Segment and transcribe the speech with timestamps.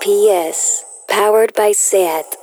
[0.00, 2.36] PS, powered by SAT.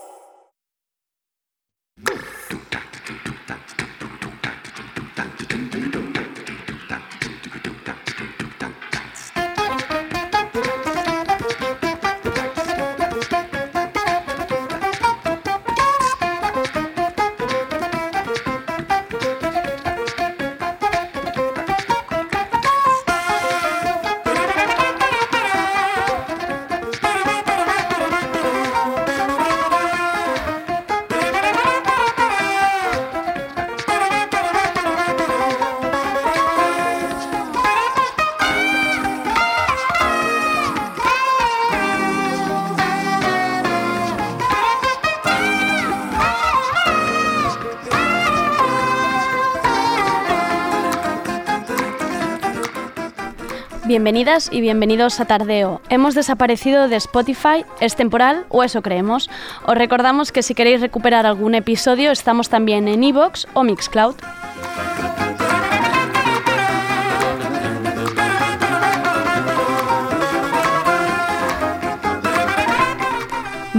[53.91, 55.81] Bienvenidas y bienvenidos a Tardeo.
[55.89, 59.29] Hemos desaparecido de Spotify, es temporal o eso creemos.
[59.65, 64.15] Os recordamos que si queréis recuperar algún episodio estamos también en Evox o Mixcloud.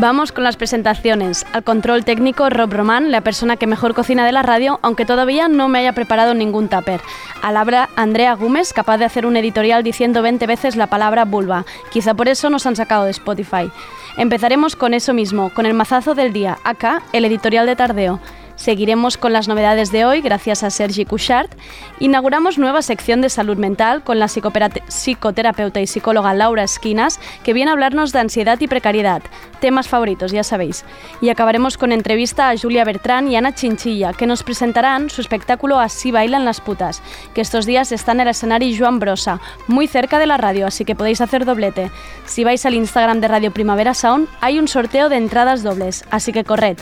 [0.02, 1.46] Vamos con las presentaciones.
[1.52, 5.46] Al control técnico Rob Román, la persona que mejor cocina de la radio, aunque todavía
[5.46, 7.00] no me haya preparado ningún tupper.
[7.40, 11.66] Al habla Andrea Gómez, capaz de hacer un editorial diciendo 20 veces la palabra vulva.
[11.92, 13.70] Quizá por eso nos han sacado de Spotify.
[14.16, 16.58] Empezaremos con eso mismo, con el mazazo del día.
[16.64, 18.18] Acá, el editorial de Tardeo.
[18.62, 21.50] Seguiremos con las novedades de hoy gracias a Sergi Couchard.
[21.98, 27.72] Inauguramos nueva sección de salud mental con la psicoterapeuta y psicóloga Laura Esquinas, que viene
[27.72, 29.20] a hablarnos de ansiedad y precariedad,
[29.60, 30.84] temas favoritos, ya sabéis.
[31.20, 35.80] Y acabaremos con entrevista a Julia Bertrán y Ana Chinchilla, que nos presentarán su espectáculo
[35.80, 37.02] Así bailan las putas,
[37.34, 40.84] que estos días está en el escenario Joan Brosa, muy cerca de la radio, así
[40.84, 41.90] que podéis hacer doblete.
[42.26, 46.32] Si vais al Instagram de Radio Primavera Sound, hay un sorteo de entradas dobles, así
[46.32, 46.78] que corred.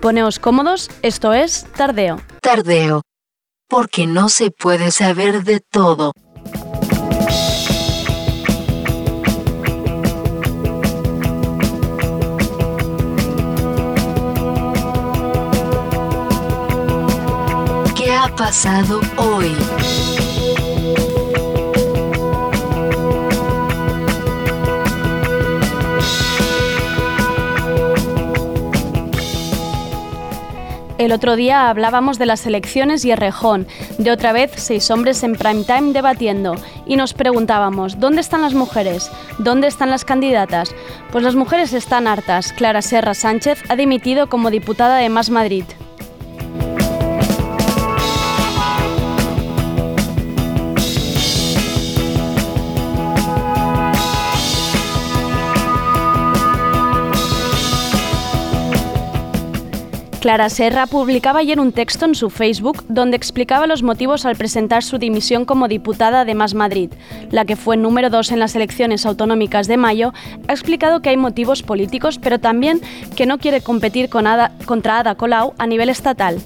[0.00, 2.20] Poneos cómodos, esto es Tardeo.
[2.42, 3.02] Tardeo.
[3.68, 6.10] Porque no se puede saber de todo.
[17.96, 19.54] ¿Qué ha pasado hoy?
[31.04, 33.66] El otro día hablábamos de las elecciones y Errejón,
[33.98, 36.54] de otra vez seis hombres en prime time debatiendo,
[36.86, 39.10] y nos preguntábamos, ¿dónde están las mujeres?
[39.38, 40.74] ¿Dónde están las candidatas?
[41.12, 42.54] Pues las mujeres están hartas.
[42.54, 45.64] Clara Serra Sánchez ha dimitido como diputada de Más Madrid.
[60.24, 64.82] Clara Serra publicaba ayer un texto en su Facebook donde explicaba los motivos al presentar
[64.82, 66.90] su dimisión como diputada de Más Madrid.
[67.30, 70.14] La que fue número dos en las elecciones autonómicas de mayo
[70.48, 72.80] ha explicado que hay motivos políticos, pero también
[73.14, 74.24] que no quiere competir con
[74.64, 76.40] contra Ada Colau a nivel estatal.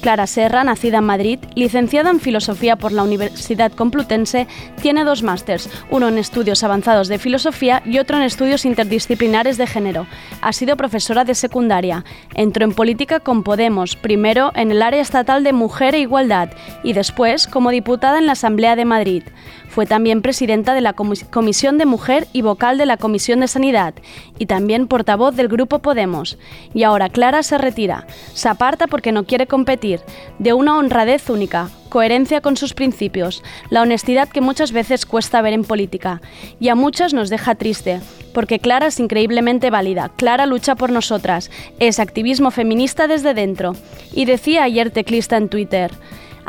[0.00, 4.46] Clara Serra, nacida en Madrid, licenciada en Filosofía por la Universidad Complutense,
[4.80, 9.66] tiene dos másters, uno en estudios avanzados de filosofía y otro en estudios interdisciplinares de
[9.66, 10.06] género.
[10.40, 12.04] Ha sido profesora de secundaria.
[12.34, 16.50] Entró en política con Podemos, primero en el área estatal de Mujer e Igualdad
[16.82, 19.22] y después como diputada en la Asamblea de Madrid.
[19.70, 23.94] Fue también presidenta de la Comisión de Mujer y vocal de la Comisión de Sanidad
[24.36, 26.38] y también portavoz del Grupo Podemos.
[26.74, 28.04] Y ahora Clara se retira.
[28.34, 30.00] Se aparta porque no quiere competir.
[30.40, 35.52] De una honradez única, coherencia con sus principios, la honestidad que muchas veces cuesta ver
[35.52, 36.20] en política.
[36.58, 38.00] Y a muchas nos deja triste,
[38.34, 40.10] porque Clara es increíblemente válida.
[40.16, 41.48] Clara lucha por nosotras.
[41.78, 43.76] Es activismo feminista desde dentro.
[44.12, 45.92] Y decía ayer Teclista en Twitter.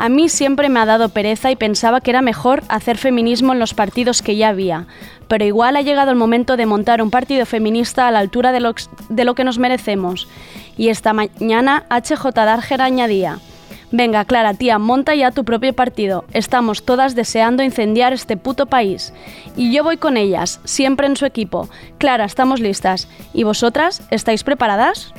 [0.02, 3.60] A mí siempre me ha dado pereza y pensaba que era mejor hacer feminismo en
[3.60, 4.88] los partidos que ya había,
[5.28, 8.58] pero igual ha llegado el momento de montar un partido feminista a la altura de
[8.58, 8.74] lo,
[9.10, 10.26] de lo que nos merecemos.
[10.76, 13.38] Y esta mañana HJ Darger añadía,
[13.92, 16.24] Venga, Clara, tía, monta ya tu propio partido.
[16.32, 19.12] Estamos todas deseando incendiar este puto país.
[19.56, 21.68] Y yo voy con ellas, siempre en su equipo.
[21.98, 23.06] Clara, estamos listas.
[23.32, 24.02] ¿Y vosotras?
[24.10, 25.14] ¿Estáis preparadas?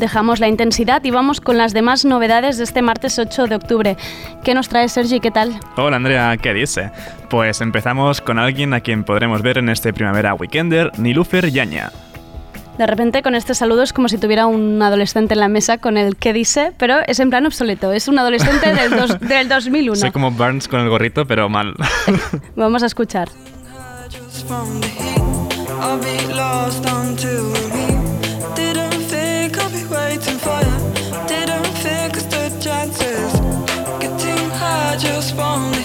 [0.00, 3.96] Dejamos la intensidad y vamos con las demás novedades de este martes 8 de octubre.
[4.42, 5.20] ¿Qué nos trae Sergi?
[5.20, 5.60] ¿Qué tal?
[5.76, 6.90] Hola Andrea, ¿qué dice?
[7.28, 11.92] Pues empezamos con alguien a quien podremos ver en este Primavera Weekender, Nilufer Yaña.
[12.78, 15.98] De repente con este saludo es como si tuviera un adolescente en la mesa con
[15.98, 19.96] el que dice, pero es en plan obsoleto, es un adolescente del, dos, del 2001.
[19.96, 21.74] Soy como Burns con el gorrito, pero mal.
[22.56, 23.28] Vamos a escuchar.
[35.40, 35.79] Just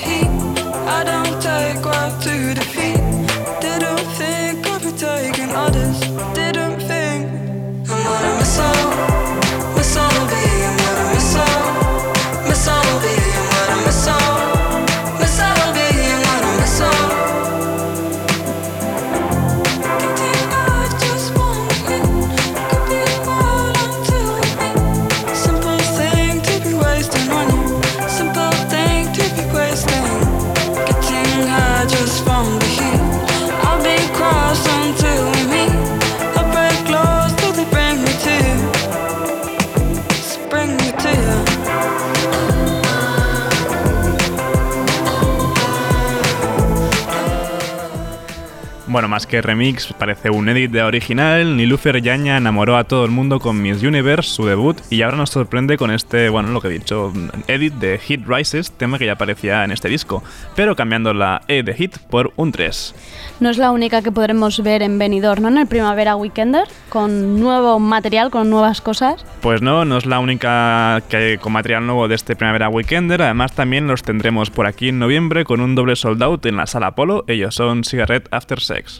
[49.25, 51.55] más que remix, parece un edit de original.
[51.55, 55.29] Nilufer Yaña enamoró a todo el mundo con Miss Universe, su debut, y ahora nos
[55.29, 57.13] sorprende con este, bueno, lo que he dicho,
[57.47, 60.21] edit de Hit Rises, tema que ya aparecía en este disco,
[60.55, 62.95] pero cambiando la E de Hit por un 3.
[63.39, 65.47] No es la única que podremos ver en Benidorm, ¿no?
[65.47, 69.25] En el Primavera Weekender, con nuevo material, con nuevas cosas.
[69.41, 73.53] Pues no, no es la única que con material nuevo de este Primavera Weekender, además
[73.53, 76.87] también los tendremos por aquí en noviembre con un doble sold out en la sala
[76.87, 78.99] Apollo, ellos son Cigarette After Sex.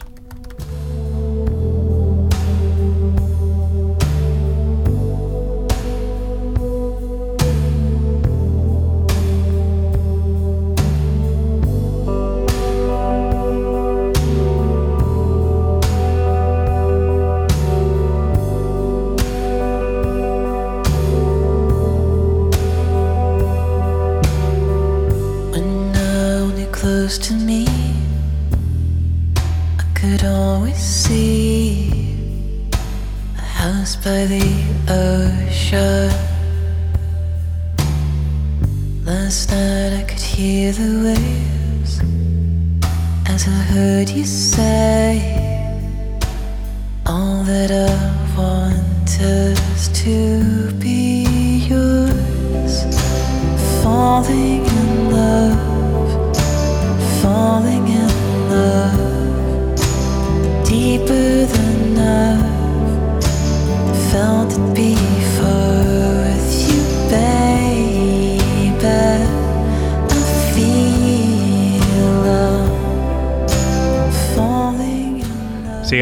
[47.16, 51.05] All that I want is to be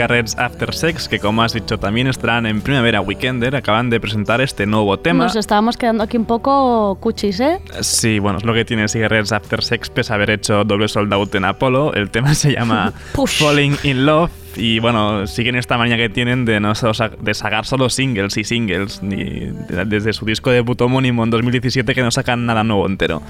[0.06, 4.40] Cigarettes After Sex, que como has dicho también estarán en Primavera Weekender, acaban de presentar
[4.42, 5.24] este nuevo tema.
[5.24, 7.58] Nos estábamos quedando aquí un poco cuchis, ¿eh?
[7.80, 11.12] Sí, bueno, es lo que tiene Cigarettes After Sex, pese a haber hecho doble sold
[11.14, 11.94] out en Apolo.
[11.94, 12.92] El tema se llama.
[13.26, 14.30] Falling in Love.
[14.56, 16.74] Y bueno, siguen esta manía que tienen de no
[17.20, 19.02] de sacar solo singles y singles.
[19.02, 23.20] Ni de- desde su disco debut homónimo en 2017 que no sacan nada nuevo entero.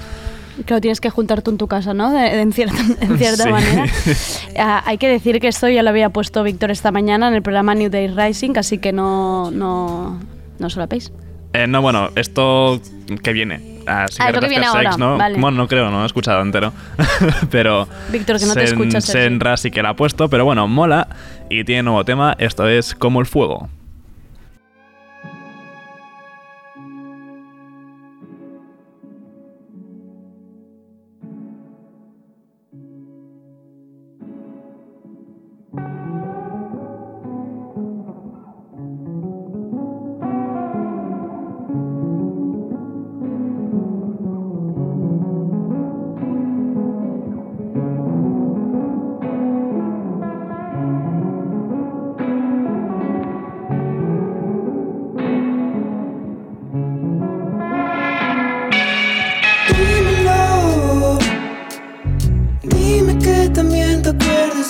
[0.65, 2.11] Claro, tienes que juntar tú en tu casa, ¿no?
[2.11, 3.49] De- de- en cierta, en cierta Sí.
[3.49, 3.85] manera.
[4.57, 7.41] Ah, hay que decir que esto ya lo había puesto Víctor esta mañana en el
[7.41, 10.19] programa New Day Rising, así que no, no,
[10.59, 11.11] no solapéis.
[11.53, 12.79] Eh, no, bueno, esto
[13.23, 13.79] que viene.
[13.87, 15.17] Ah, es lo que Cigarettes viene Sex, ahora, ¿no?
[15.17, 15.39] vale.
[15.39, 16.73] Bueno, no creo, no lo he escuchado entero.
[17.51, 17.87] pero.
[18.11, 19.05] Víctor, que no te escuchas.
[19.05, 21.07] Senra sí que la ha puesto, pero bueno, mola.
[21.49, 22.35] Y tiene nuevo tema.
[22.39, 23.69] Esto es Como el Fuego.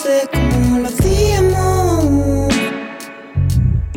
[0.03, 2.53] De cómo lo hacíamos.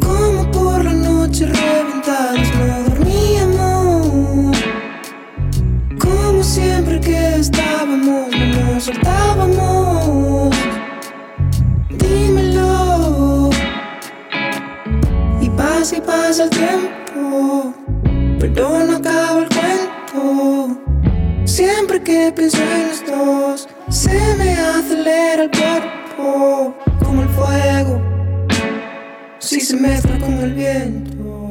[0.00, 4.56] Como por la noche reventados no dormíamos.
[5.98, 10.54] Como siempre que estábamos no nos soltábamos.
[11.90, 13.50] Dímelo.
[15.40, 17.74] Y pasa y pasa el tiempo,
[18.38, 20.80] pero no acaba el cuento.
[21.44, 28.02] Siempre que pienso en los dos, se me acelera el cuerpo como el fuego.
[29.38, 31.48] si se mezcla con el viento.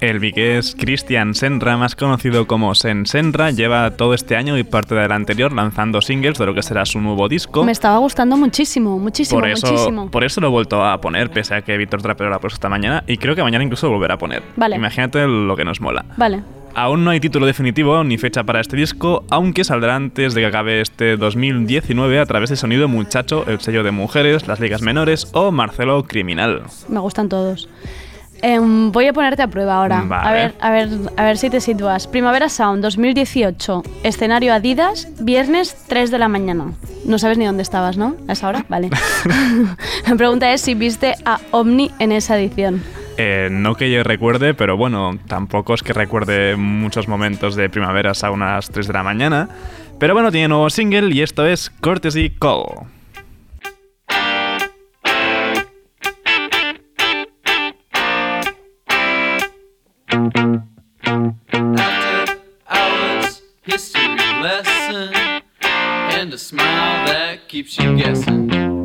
[0.00, 4.94] El vigués Christian Senra, más conocido como Sen Senra, lleva todo este año y parte
[4.94, 7.64] del anterior lanzando singles de lo que será su nuevo disco.
[7.64, 10.10] Me estaba gustando muchísimo, muchísimo, por eso, muchísimo.
[10.10, 12.54] por eso lo he vuelto a poner, pese a que Víctor Trapero lo ha puesto
[12.54, 14.44] esta mañana, y creo que mañana incluso lo volverá a poner.
[14.54, 14.76] Vale.
[14.76, 16.04] Imagínate lo que nos mola.
[16.16, 16.44] Vale.
[16.74, 20.46] Aún no hay título definitivo ni fecha para este disco, aunque saldrá antes de que
[20.46, 25.28] acabe este 2019 a través de Sonido Muchacho, el sello de mujeres, las ligas menores
[25.32, 26.62] o Marcelo Criminal.
[26.88, 27.68] Me gustan todos.
[28.40, 30.02] Em, voy a ponerte a prueba ahora.
[30.06, 30.28] Vale.
[30.28, 32.06] A ver, a ver, a ver si te sitúas.
[32.06, 33.82] Primavera Sound 2018.
[34.04, 36.72] Escenario Adidas, viernes 3 de la mañana.
[37.04, 38.14] No sabes ni dónde estabas, ¿no?
[38.28, 38.64] A esa hora.
[38.68, 38.90] Vale.
[40.06, 42.82] la pregunta es si viste a Omni en esa edición.
[43.20, 48.22] Eh, no que yo recuerde, pero bueno, tampoco es que recuerde muchos momentos de primaveras
[48.22, 49.48] a unas 3 de la mañana.
[49.98, 52.86] Pero bueno, tiene nuevo single y esto es Courtesy Call.
[63.66, 65.12] History lesson,
[65.62, 68.77] and a smile that keeps you guessing.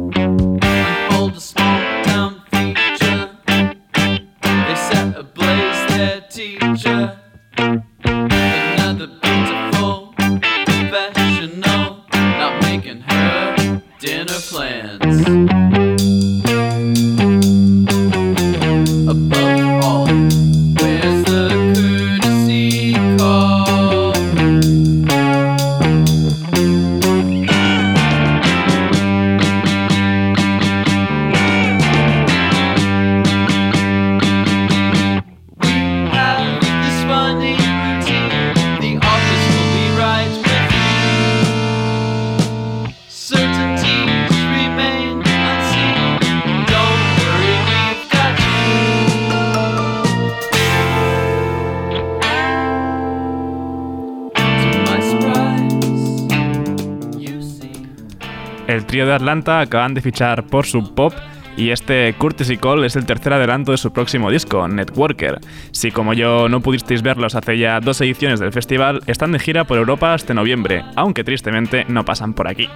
[59.14, 61.14] De Atlanta acaban de fichar por Sub Pop
[61.56, 65.40] y este Courtesy Call es el tercer adelanto de su próximo disco, Networker.
[65.72, 69.66] Si como yo no pudisteis verlos hace ya dos ediciones del festival, están de gira
[69.66, 72.68] por Europa hasta noviembre, aunque tristemente no pasan por aquí.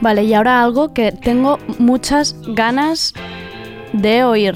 [0.00, 3.12] Vale, y ahora algo que tengo muchas ganas
[3.92, 4.54] de oír.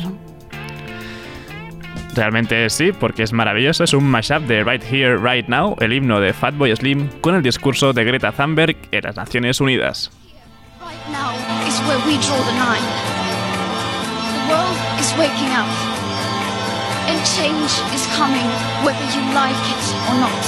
[2.14, 6.20] Realmente sí, porque es maravilloso, es un mashup de Right Here, Right Now, el himno
[6.20, 10.10] de Fatboy Slim, con el discurso de Greta Thunberg en las Naciones Unidas.
[11.12, 11.37] Now
[11.69, 12.88] is where we draw the line.
[14.33, 15.69] The world is waking up.
[17.04, 18.49] And change is coming,
[18.81, 20.45] whether you like it or not.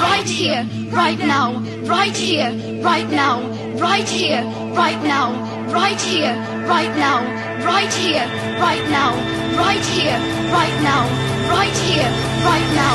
[0.00, 2.50] Right here, right now, right here,
[2.80, 3.42] right now,
[3.76, 5.28] right here, right now,
[5.70, 6.34] right here,
[6.66, 7.20] right now,
[7.62, 8.26] right here,
[8.56, 9.12] right now,
[9.60, 10.18] right here,
[10.56, 11.04] right now,
[11.52, 12.10] right here,
[12.48, 12.94] right now,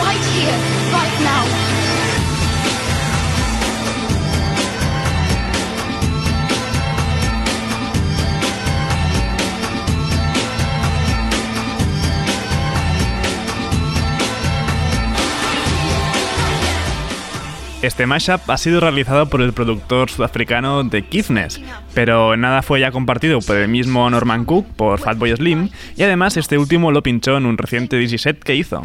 [0.00, 0.56] right here,
[0.96, 1.45] right now.
[17.86, 21.60] Este mashup ha sido realizado por el productor sudafricano The Kidness,
[21.94, 26.36] pero nada fue ya compartido por el mismo Norman Cook, por Fatboy Slim, y además
[26.36, 28.82] este último lo pinchó en un reciente DC set que hizo.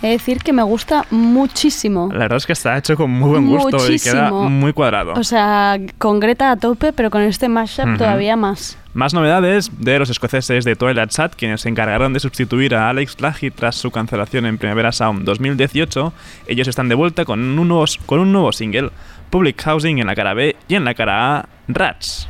[0.00, 2.08] He de decir que me gusta muchísimo.
[2.12, 5.14] La verdad es que está hecho con muy buen gusto y queda muy cuadrado.
[5.14, 8.78] O sea, con Greta a tope, pero con este mashup todavía más.
[8.94, 13.20] Más novedades de los escoceses de Twilight Sat, quienes se encargaron de sustituir a Alex
[13.20, 16.12] Lahi tras su cancelación en Primavera Sound 2018.
[16.46, 18.90] Ellos están de vuelta con un nuevo, con un nuevo single,
[19.30, 22.28] Public Housing en la cara B y en la cara A, Rats.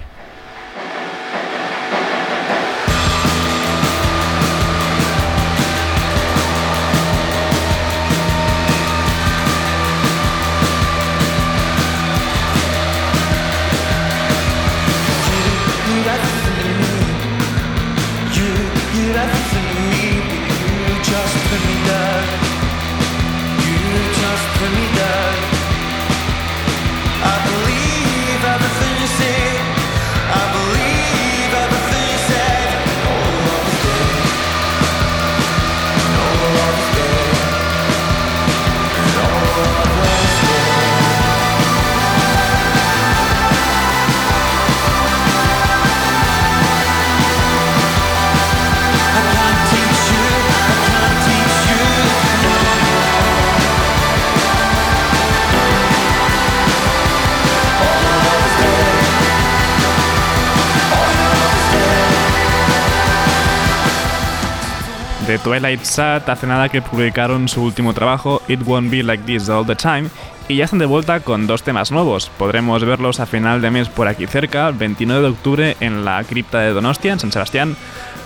[65.29, 69.51] De Twilight Sad hace nada que publicaron su último trabajo, It Won't Be Like This
[69.51, 70.09] All the Time,
[70.49, 72.31] y ya están de vuelta con dos temas nuevos.
[72.39, 76.25] Podremos verlos a final de mes por aquí cerca, el 29 de octubre en la
[76.25, 77.77] cripta de Donostia, en San Sebastián,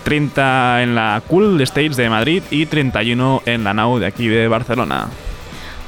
[0.04, 4.46] 30 en la Cool Stage de Madrid y 31 en la Nau de aquí de
[4.46, 5.08] Barcelona.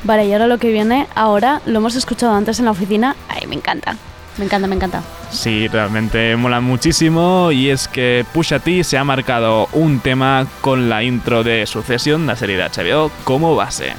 [0.03, 3.15] Vale, y ahora lo que viene, ahora lo hemos escuchado antes en la oficina.
[3.29, 3.97] Ay, me encanta.
[4.37, 5.03] Me encanta, me encanta.
[5.31, 10.89] Sí, realmente mola muchísimo y es que Pusha T se ha marcado un tema con
[10.89, 13.95] la intro de Succession, la serie de HBO, como base.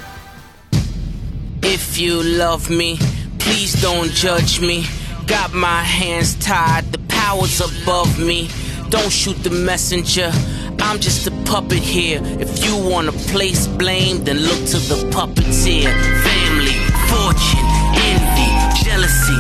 [1.62, 2.98] If you love me,
[3.38, 4.84] please don't judge me.
[5.26, 8.50] Got my hands tied, the power's above me.
[8.90, 10.32] Don't shoot the messenger,
[10.80, 12.22] I'm just a puppet here.
[12.40, 15.90] If you wanna place blame, then look to the puppeteer.
[16.22, 16.76] Family,
[17.10, 17.66] fortune,
[17.96, 19.38] envy, jealousy,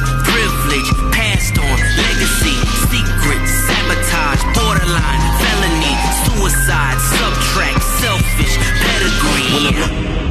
[0.65, 2.57] privilege, passed on, legacy,
[2.89, 5.95] secret, sabotage, borderline, felony,
[6.25, 10.24] suicide, subtract, selfish, pedigree.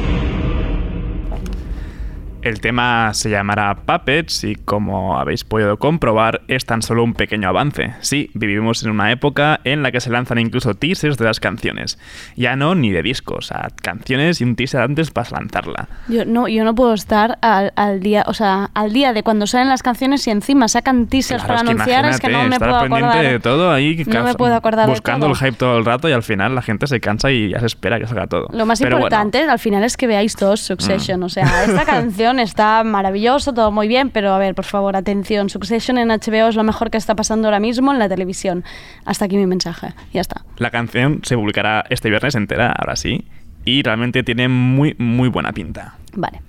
[2.45, 7.49] El tema se llamará Puppets y como habéis podido comprobar es tan solo un pequeño
[7.49, 7.95] avance.
[8.01, 11.97] Sí, vivimos en una época en la que se lanzan incluso teasers de las canciones.
[12.35, 15.87] Ya no ni de discos, a canciones y un teaser antes para lanzarla.
[16.07, 19.47] Yo no, yo no puedo estar al, al día, o sea, al día de cuando
[19.47, 22.43] salen las canciones y encima sacan teasers Claro, para es que anunciar, es que no
[22.43, 23.25] me puedo acordar.
[23.25, 26.11] de todo ahí, No me puedo acordar de buscando el hype todo el rato y
[26.11, 28.49] al final la gente se cansa y ya se espera que salga todo.
[28.51, 29.07] Lo más Pero bueno, Mm.
[29.07, 31.23] importante al final es que veáis todos Succession.
[31.23, 35.49] O sea, esta canción está maravilloso, todo muy bien, pero a ver, por favor, atención.
[35.49, 38.63] Succession en HBO es lo mejor que está pasando ahora mismo en la televisión.
[39.05, 39.93] Hasta aquí mi mensaje.
[40.13, 40.43] Ya está.
[40.57, 43.25] la canción se publicará este viernes entera, ahora sí,
[43.65, 45.95] y realmente tiene muy, muy buena pinta.
[46.13, 46.41] Vale.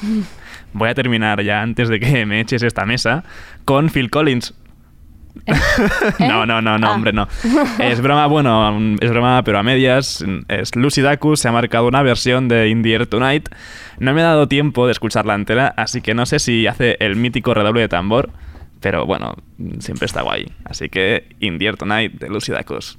[0.72, 3.24] Voy a terminar ya antes de que me eches esta mesa
[3.64, 4.54] con Phil Collins.
[6.18, 6.94] no, no, no, no, Ah.
[6.94, 7.28] hombre, no.
[7.78, 10.24] Es broma, bueno, es broma, pero a medias.
[10.48, 13.48] Es Lucy Dacus, se ha marcado una versión de In the Air Tonight.
[13.98, 17.16] No me ha dado tiempo de escucharla entera, así que no sé si hace el
[17.16, 18.30] mítico redoble de tambor,
[18.80, 19.34] pero bueno,
[19.78, 20.46] siempre está guay.
[20.64, 22.98] Así que In the Air Tonight de Lucy Dacus.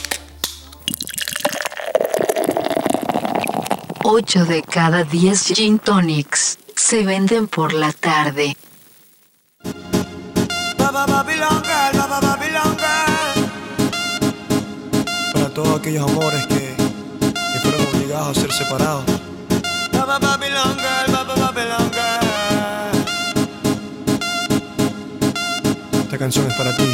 [4.33, 8.55] 8 de cada 10 gin tonics se venden por la tarde.
[15.33, 16.75] Para todos aquellos amores que,
[17.33, 19.03] que fueron obligados a ser separados.
[26.03, 26.85] Esta canción es para ti.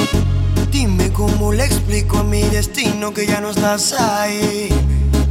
[0.72, 4.70] Dime cómo le explico a mi destino que ya no estás ahí.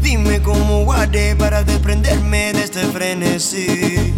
[0.06, 4.14] Dime cómo guardé para desprenderme de este frenesí.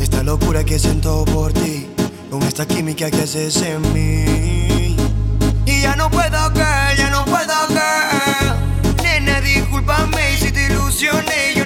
[0.00, 1.88] Esta locura que siento por ti,
[2.30, 4.96] con esta química que haces en mí.
[5.66, 9.02] Y ya no puedo, girl, ya no puedo, girl.
[9.02, 11.65] Nena, discúlpame si te ilusioné, yo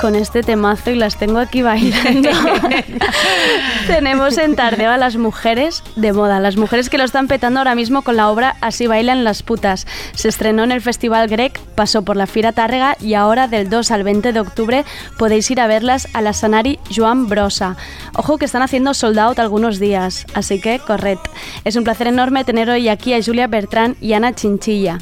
[0.00, 2.30] con este temazo y las tengo aquí bailando.
[3.88, 7.74] Tenemos en Tardeo a las mujeres de moda, las mujeres que lo están petando ahora
[7.74, 9.86] mismo con la obra Así bailan las putas.
[10.14, 13.90] Se estrenó en el Festival Grec, pasó por la Fira Tárrega y ahora del 2
[13.90, 14.84] al 20 de octubre
[15.16, 17.76] podéis ir a verlas a la Sanari Joan Brosa.
[18.14, 21.18] Ojo que están haciendo sold out algunos días, así que corred.
[21.64, 24.98] Es un placer enorme tener hoy aquí a Julia Bertrán y Ana Chinchilla.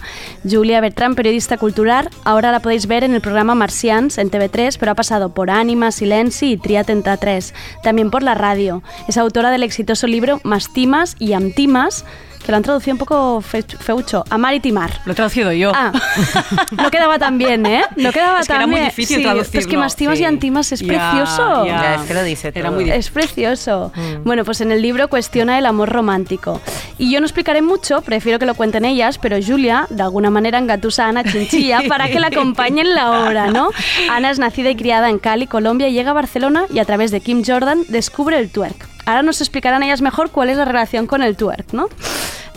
[0.49, 4.93] Julia Bertrán, periodista cultural, ahora la podéis ver en el programa Marcians en TV3, pero
[4.93, 8.76] ha pasado por Ánima, Silenci y Tria 33, también por la radio.
[9.09, 12.05] Es autora del exitoso libro Mastimas y Amtimas,
[12.45, 14.91] que lo han traducido un poco fe- feucho, Amar y Timar.
[15.05, 15.73] Lo he traducido yo.
[15.75, 15.93] Ah,
[16.71, 17.83] no quedaba tan bien, ¿eh?
[17.97, 18.87] No quedaba Es que tan era muy bien.
[18.89, 19.61] difícil Sí, traducirlo.
[19.61, 20.25] Es que Mastimas y Sí.
[20.25, 21.67] Antimas es precioso.
[21.67, 21.83] ya.
[21.83, 22.73] Ya, es que lo dice Era todo.
[22.73, 23.01] muy difícil.
[23.01, 23.93] Es precioso.
[23.95, 24.25] Mm.
[24.25, 26.61] Bueno, pues en el libro cuestiona el amor romántico.
[26.99, 30.59] Y yo no explicaré mucho, prefiero que lo cuenten ellas, pero Julia, de alguna manera,
[30.59, 33.71] engatusa a Ana Chinchilla para que la acompañe en la obra, ¿no?
[34.11, 37.11] Ana es nacida y criada en Cali, Colombia, y llega a Barcelona y a través
[37.11, 38.87] de Kim Jordan descubre el twerk.
[39.07, 41.89] Ahora nos explicarán ellas mejor cuál es la relación con el twerk, ¿no?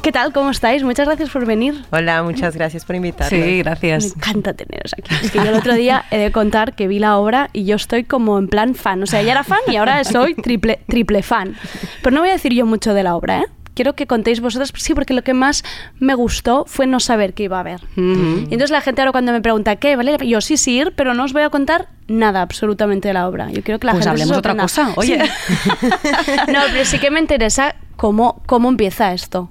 [0.02, 0.32] ¿Qué tal?
[0.34, 0.82] ¿Cómo estáis?
[0.84, 1.84] Muchas gracias por venir.
[1.92, 3.30] Hola, muchas gracias por invitarnos.
[3.30, 4.16] Sí, Me gracias.
[4.16, 5.14] encanta teneros aquí.
[5.24, 7.76] Es que yo el otro día he de contar que vi la obra y yo
[7.76, 9.04] estoy como en plan fan.
[9.04, 11.56] O sea, ya era fan y ahora soy triple, triple fan.
[12.02, 13.46] Pero no voy a decir yo mucho de la obra, ¿eh?
[13.76, 15.64] Quiero que contéis vosotras, sí, porque lo que más
[16.00, 17.82] me gustó fue no saber qué iba a haber.
[17.96, 18.40] Mm.
[18.50, 19.96] Y entonces la gente ahora cuando me pregunta, ¿qué?
[19.96, 20.18] ¿Vale?
[20.28, 23.50] Yo sí, sí ir, pero no os voy a contar nada absolutamente de la obra.
[23.52, 24.64] Yo quiero que la Pues gente se hablemos otra sorprenda.
[24.64, 25.22] cosa, oye.
[25.26, 25.88] Sí.
[26.52, 29.50] no, pero sí que me interesa cómo, cómo empieza esto.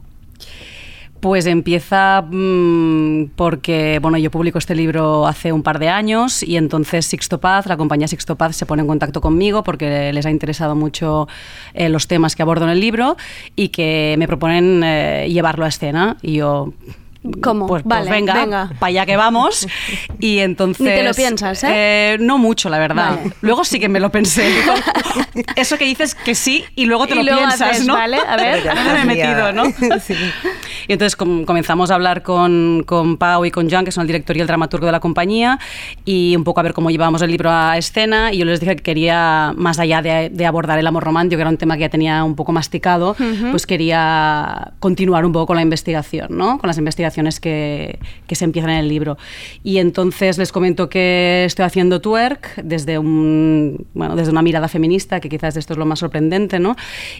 [1.20, 6.56] Pues empieza mm, porque, bueno, yo publico este libro hace un par de años y
[6.56, 10.30] entonces Sixto Paz, la compañía Sixto Paz, se pone en contacto conmigo porque les ha
[10.30, 11.26] interesado mucho
[11.74, 13.16] eh, los temas que abordo en el libro
[13.56, 16.16] y que me proponen eh, llevarlo a escena.
[16.22, 16.72] Y yo...
[17.42, 17.66] ¿Cómo?
[17.66, 18.70] Pues, pues Vale, venga, venga.
[18.78, 19.66] para allá que vamos.
[20.20, 20.80] Y entonces...
[20.80, 21.68] Ni te lo piensas, ¿eh?
[21.70, 23.16] eh, no mucho, la verdad.
[23.18, 23.32] Vale.
[23.40, 24.48] Luego sí que me lo pensé.
[24.52, 24.74] Digo,
[25.54, 27.94] Eso que dices que sí y luego te Y lo luego piensas, haces, ¿no?
[27.94, 28.18] ¿vale?
[28.26, 28.62] A ver.
[28.64, 29.64] Ya ¿Dónde me he metido, no?
[30.00, 30.14] Sí.
[30.88, 34.06] Y entonces com- comenzamos a hablar con, con Pau y con Jan, que son el
[34.08, 35.58] director y el dramaturgo de la compañía,
[36.04, 38.32] y un poco a ver cómo llevábamos el libro a escena.
[38.32, 41.42] Y yo les dije que quería, más allá de, de abordar el amor romántico, que
[41.42, 43.14] era un tema que ya tenía un poco masticado,
[43.50, 46.58] pues quería continuar un poco con la investigación, ¿no?
[46.58, 47.07] Con las investigaciones
[47.40, 49.18] que, que se empiezan en el libro.
[49.62, 55.20] Y entonces les comento que estoy haciendo twerk desde, un, bueno, desde una mirada feminista,
[55.20, 56.76] que quizás esto es lo más sorprendente, ¿no?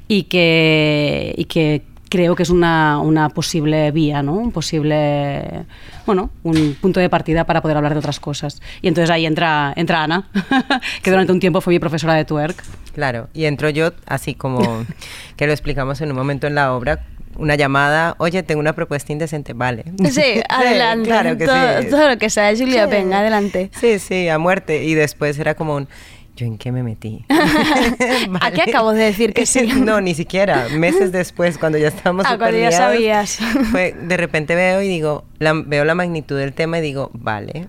[0.07, 4.35] Y que, y que creo que es una, una posible vía, ¿no?
[4.35, 5.65] Un posible,
[6.07, 8.61] bueno, un punto de partida para poder hablar de otras cosas.
[8.83, 10.29] Y entonces ahí entra, entra Ana,
[11.03, 12.63] que durante un tiempo fue mi profesora de twerk.
[12.95, 14.85] Claro, y entro yo, así como
[15.37, 17.05] que lo explicamos en un momento en la obra,
[17.39, 19.85] una llamada, oye, tengo una propuesta indecente, vale.
[20.11, 21.09] Sí, adelante.
[21.09, 21.89] claro que todo, sí.
[21.89, 22.91] todo lo que sea, Julia, Sí.
[22.91, 23.71] venga, adelante.
[23.81, 24.85] Sí, sí, a muerte.
[24.85, 25.89] Y después era como un,
[26.37, 27.25] ¿yo en qué me metí?
[28.41, 29.63] ¿A qué acabo de decir que sí?
[29.81, 30.67] no, ni siquiera.
[30.71, 33.39] Meses después, cuando ya estábamos Ah, cuando ya sabías.
[33.71, 37.67] Fue, de repente veo y digo, la- veo la magnitud del tema y digo, vale.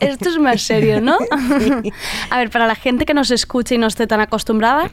[0.00, 1.16] Esto es más serio, ¿no?
[2.30, 4.90] A ver, para la gente que nos escucha y no esté tan acostumbrada,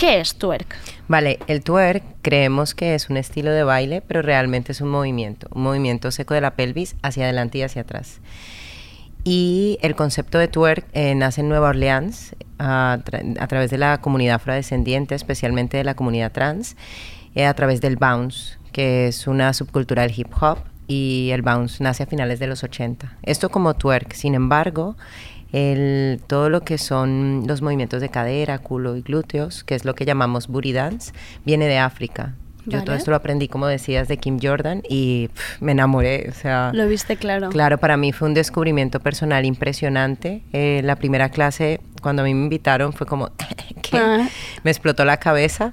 [0.00, 0.74] ¿qué es twerk?
[1.08, 5.46] Vale, el twerk creemos que es un estilo de baile, pero realmente es un movimiento,
[5.54, 8.20] un movimiento seco de la pelvis hacia adelante y hacia atrás.
[9.22, 13.76] Y el concepto de twerk eh, nace en Nueva Orleans a, tra- a través de
[13.76, 16.76] la comunidad afrodescendiente, especialmente de la comunidad trans,
[17.34, 20.58] eh, a través del bounce, que es una subcultura del hip hop,
[20.88, 23.18] y el bounce nace a finales de los 80.
[23.22, 24.96] Esto como twerk, sin embargo,
[25.52, 29.94] el- todo lo que son los movimientos de cadera, culo y glúteos, que es lo
[29.94, 31.12] que llamamos booty dance,
[31.44, 32.34] viene de África.
[32.66, 36.28] Yo todo esto lo aprendí, como decías, de Kim Jordan y me enamoré.
[36.28, 37.48] O sea, Lo viste claro.
[37.48, 40.42] Claro, para mí fue un descubrimiento personal impresionante.
[40.52, 43.30] Eh, la primera clase, cuando a mí me invitaron, fue como.
[43.92, 44.28] Ah.
[44.62, 45.72] Me explotó la cabeza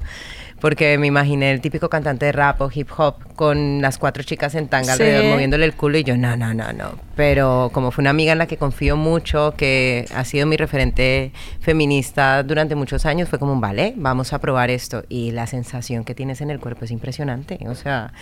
[0.60, 4.56] porque me imaginé el típico cantante de rap o hip hop con las cuatro chicas
[4.56, 5.04] en tanga Sí.
[5.04, 6.92] alrededor moviéndole el culo y yo, no, no, no, no.
[7.16, 11.32] Pero como fue una amiga en la que confío mucho, que ha sido mi referente
[11.60, 15.04] feminista durante muchos años, fue como un vale, vamos a probar esto.
[15.10, 17.60] Y la sensación que tienes en el cuerpo es impresionante.
[17.68, 18.14] O sea,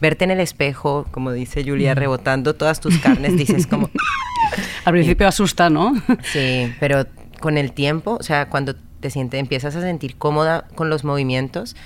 [0.00, 3.90] verte en el espejo, como dice Julia, rebotando todas tus carnes, dices como...
[4.84, 5.92] Al principio asusta, ¿no?
[6.22, 7.06] Sí, pero
[7.40, 11.76] con el tiempo, o sea, cuando te sientes, empiezas a sentir cómoda con los movimientos,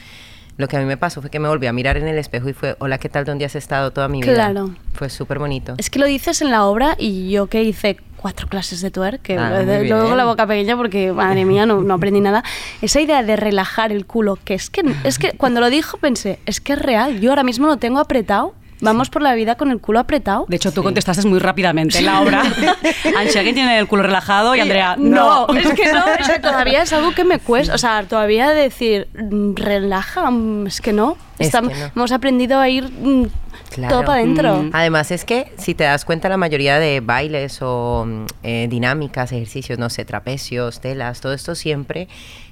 [0.57, 2.49] lo que a mí me pasó fue que me volví a mirar en el espejo
[2.49, 3.25] y fue, hola, ¿qué tal?
[3.25, 4.35] ¿Dónde has estado toda mi vida?
[4.35, 4.75] Claro.
[4.93, 5.75] Fue súper bonito.
[5.79, 9.21] Es que lo dices en la obra y yo que hice cuatro clases de twerk,
[9.21, 12.45] que Ah, luego la boca pequeña porque, madre mía, no, no aprendí nada.
[12.83, 16.39] Esa idea de relajar el culo, que es que, es que cuando lo dijo pensé,
[16.47, 19.71] es que es real, yo ahora mismo lo tengo apretado vamos por la vida con
[19.71, 20.45] el culo apretado.
[20.49, 22.43] De hecho, tú contestaste muy rápidamente en la obra.
[23.19, 25.47] Anshagin tiene el culo relajado y Andrea, no.
[25.47, 27.75] No, es que no, es que todavía es algo que me cuesta.
[27.75, 31.17] O sea, todavía decir, mm, relaja, mm, es que no.
[31.39, 31.91] Es Estam- que no.
[31.97, 33.27] Hemos aprendido a ir mm,
[33.89, 34.67] todo para adentro.
[34.73, 39.33] Además es que si te das cuenta la mayoría de bailes o mm, eh, dinámicas,
[39.33, 42.09] ejercicios, no sé, trapecios, telas, todo esto siempre,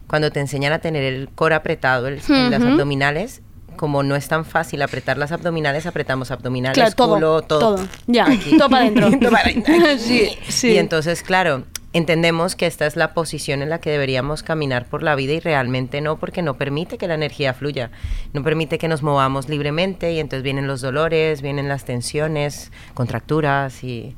[0.08, 3.42] cuando te enseñan a tener el core apretado, el- en las abdominales,
[3.76, 7.76] como no es tan fácil apretar las abdominales, apretamos abdominales, Claro, todo, culo, todo.
[7.76, 7.88] todo.
[8.06, 8.26] Ya,
[8.58, 9.10] todo para adentro.
[9.20, 9.74] Todo para adentro.
[9.98, 10.72] sí, sí.
[10.72, 15.02] Y entonces, claro, entendemos que esta es la posición en la que deberíamos caminar por
[15.02, 17.90] la vida y realmente no, porque no permite que la energía fluya,
[18.32, 23.84] no permite que nos movamos libremente y entonces vienen los dolores, vienen las tensiones, contracturas
[23.84, 24.16] y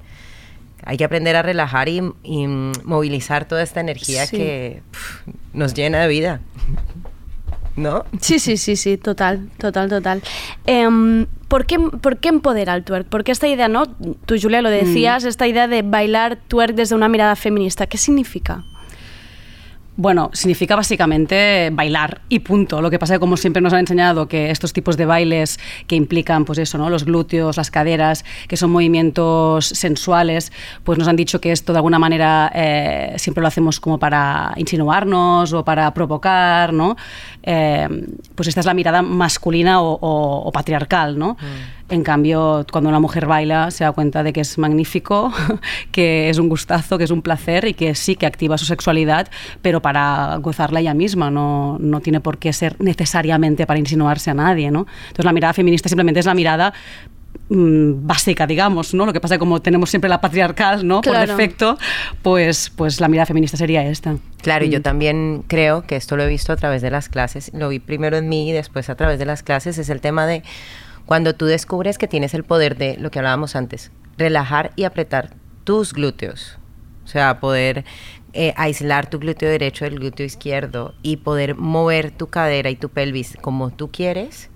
[0.86, 4.36] hay que aprender a relajar y, y, movilizar toda esta energía Sí.
[4.36, 4.82] que
[5.54, 6.40] nos llena de vida.
[7.76, 8.04] ¿No?
[8.20, 10.22] Sí, sí, sí, sí, total, total, total.
[10.66, 13.08] Em, ¿por, qué, ¿Por qué empodera el twerk?
[13.08, 13.86] Porque esta idea, ¿no?
[13.86, 18.64] Tú, Julia, lo decías, esta idea de bailar twerk desde una mirada feminista, ¿qué significa?
[19.96, 22.82] Bueno, significa básicamente bailar y punto.
[22.82, 25.60] Lo que pasa es que como siempre nos han enseñado que estos tipos de bailes
[25.86, 26.90] que implican pues eso, ¿no?
[26.90, 30.50] los glúteos, las caderas, que son movimientos sensuales,
[30.82, 34.52] pues nos han dicho que esto de alguna manera eh, siempre lo hacemos como para
[34.56, 36.96] insinuarnos o para provocar, ¿no?
[37.44, 37.88] Eh,
[38.34, 41.36] pues esta es la mirada masculina o, patriarcal, ¿no?
[41.94, 45.32] En cambio, cuando una mujer baila se da cuenta de que es magnífico,
[45.92, 49.28] que es un gustazo, que es un placer y que sí que activa su sexualidad,
[49.62, 54.34] pero para gozarla ella misma, no, no tiene por qué ser necesariamente para insinuarse a
[54.34, 54.72] nadie.
[54.72, 54.88] ¿no?
[55.02, 56.74] Entonces la mirada feminista simplemente es la mirada
[57.48, 59.06] mm, básica, digamos, ¿no?
[59.06, 61.00] Lo que pasa es que como tenemos siempre la patriarcal, ¿no?
[61.00, 61.78] Por defecto,
[62.22, 64.16] pues, pues la mirada feminista sería esta.
[64.42, 64.82] Claro, y yo Mm.
[64.82, 68.16] también creo que esto lo he visto a través de las clases, lo vi primero
[68.16, 70.42] en mí y después a través de las clases, es el tema de
[71.06, 75.34] cuando tú descubres que tienes el poder de lo que hablábamos antes, relajar y apretar
[75.64, 76.58] tus glúteos.
[77.04, 77.84] O sea, poder
[78.32, 82.88] eh, aislar tu glúteo derecho del glúteo izquierdo y poder mover tu cadera y tu
[82.88, 84.50] pelvis como tú quieres,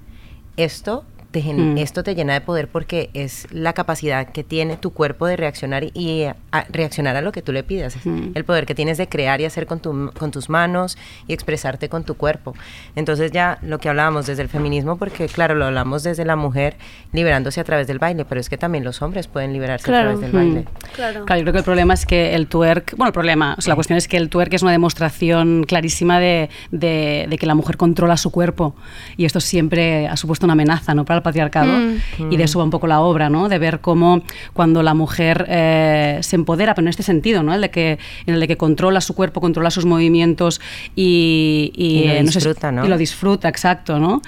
[0.57, 1.05] esto
[1.43, 1.79] te, Mm.
[1.79, 5.85] esto te llena de poder porque es la capacidad que tiene tu cuerpo de reaccionar
[5.95, 7.97] y, a, a reaccionar a lo que tú le pidas.
[8.05, 8.31] Mm.
[8.35, 10.97] El poder que tienes de crear y hacer con, tu- con tus manos
[11.27, 12.55] y expresarte con tu cuerpo.
[12.97, 16.77] Entonces ya lo que hablábamos desde el feminismo, porque claro, lo hablamos desde la mujer
[17.13, 20.11] liberándose a través del baile, pero es que también los hombres pueden liberarse Claro.
[20.11, 20.37] a través del Mm.
[20.55, 20.69] baile.
[20.95, 21.25] Claro.
[21.25, 23.73] Claro, yo creo que el problema es que el twerk, bueno, el problema, o sea,
[23.73, 27.55] la cuestión es que el twerk es una demostración clarísima de, de- de que la
[27.55, 28.75] mujer controla su cuerpo
[29.17, 31.05] y esto siempre ha supuesto una amenaza, ¿no?
[31.05, 32.33] Para el patriarcado Mm.
[32.33, 33.49] y de eso va un poco la obra, ¿no?
[33.49, 37.55] De ver cómo cuando la mujer eh, se empodera, pero en este sentido, ¿no?
[37.55, 40.61] El de que, en el de que controla su cuerpo, controla sus movimientos
[40.97, 42.85] y, Y lo eh, sé si- disfruta, ¿no?
[42.85, 44.21] y lo disfruta, exacto, ¿no?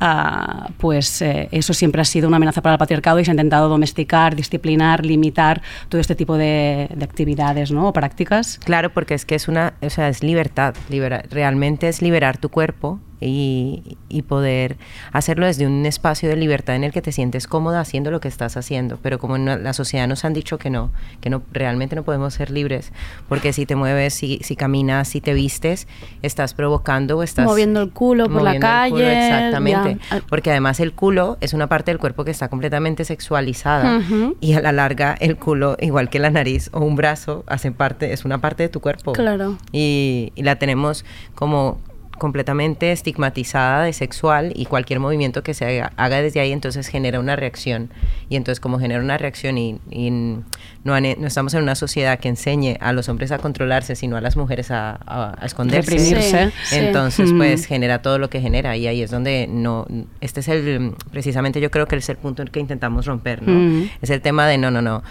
[0.00, 3.34] Ah, pues eh, eso siempre ha sido una amenaza para el patriarcado y se ha
[3.34, 7.88] intentado domesticar, disciplinar, limitar todo este tipo de, de actividades, ¿no?
[7.88, 8.58] O prácticas.
[8.64, 12.48] Claro, porque es que es una, o sea, es libertad, libera- realmente es liberar tu
[12.48, 14.76] cuerpo y, y poder
[15.12, 18.28] hacerlo desde un espacio de libertad en el que te sientes cómoda haciendo lo que
[18.28, 21.96] estás haciendo, pero como en la sociedad nos han dicho que no, que no realmente
[21.96, 22.92] no podemos ser libres,
[23.28, 25.86] porque si te mueves, si, si caminas, si te vistes,
[26.22, 30.22] estás provocando o estás Moviendo el culo por la culo, calle, exactamente, ya.
[30.28, 34.36] porque además el culo es una parte del cuerpo que está completamente sexualizada Ujú.
[34.40, 38.12] y a la larga el culo, igual que la nariz o un brazo, hacen parte,
[38.12, 39.12] es una parte de tu cuerpo.
[39.12, 39.56] Claro.
[39.72, 41.78] Y, y la tenemos como
[42.18, 47.18] completamente estigmatizada de sexual y cualquier movimiento que se haga, haga desde ahí entonces genera
[47.20, 47.90] una reacción
[48.28, 52.18] y entonces como genera una reacción y, y no, han- no estamos en una sociedad
[52.18, 55.90] que enseñe a los hombres a controlarse sino a las mujeres a, a- a esconderse
[55.90, 56.46] Reprimirse.
[56.46, 56.76] Sí, sí.
[56.76, 57.36] entonces Mm.
[57.36, 59.86] pues genera todo lo que genera y ahí es donde no
[60.20, 63.52] este es el precisamente yo creo que es el punto en que intentamos romper no
[63.52, 63.90] Mm.
[64.02, 65.02] es el tema de no no no o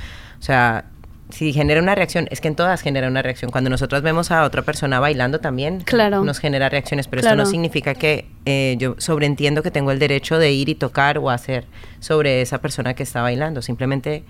[0.45, 0.85] sea
[1.33, 3.49] si genera una reacción, es que en todas genera una reacción.
[3.49, 6.23] Cuando nosotros vemos a otra persona bailando también, Claro.
[6.23, 7.35] nos genera reacciones, pero Claro.
[7.37, 11.17] esto no significa que eh, yo sobreentiendo que tengo el derecho de ir y tocar
[11.17, 11.65] o hacer
[11.99, 13.61] sobre esa persona que está bailando.
[13.63, 14.23] Simplemente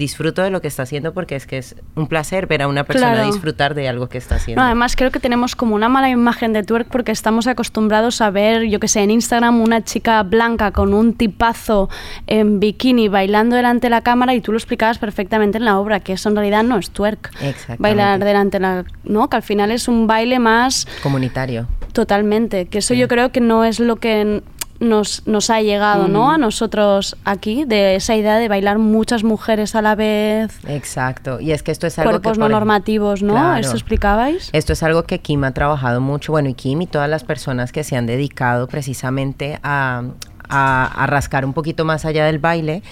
[0.00, 2.82] disfruto de lo que está haciendo porque es que es un placer ver a una
[2.82, 3.26] persona Claro.
[3.30, 4.60] disfrutar de algo que está haciendo.
[4.60, 8.30] No, además creo que tenemos como una mala imagen de twerk porque estamos acostumbrados a
[8.30, 11.88] ver, yo que sé, en Instagram una chica blanca con un tipazo
[12.26, 16.00] en bikini bailando delante de la cámara y tú lo explicabas perfectamente en la obra,
[16.00, 17.30] que eso en realidad no es twerk.
[17.42, 17.82] Exactamente.
[17.82, 18.84] Bailar delante de la...
[19.04, 19.28] ¿no?
[19.28, 21.66] Que al final es un baile más Comunitario.
[21.92, 24.42] totalmente, que eso yo creo que no es lo que
[24.80, 26.30] nos, nos ha llegado, ¿no?
[26.30, 31.38] A nosotros aquí, de esa idea de bailar muchas mujeres a la vez, Exacto.
[31.40, 33.34] Y es que esto es algo cuerpos que no normativos, ¿no?
[33.34, 33.60] Claro.
[33.60, 34.50] ¿Eso explicabais?
[34.52, 37.72] Esto es algo que Kim ha trabajado mucho, bueno, y Kim y todas las personas
[37.72, 40.02] que se han dedicado precisamente a,
[40.48, 42.82] a, a rascar un poquito más allá del baile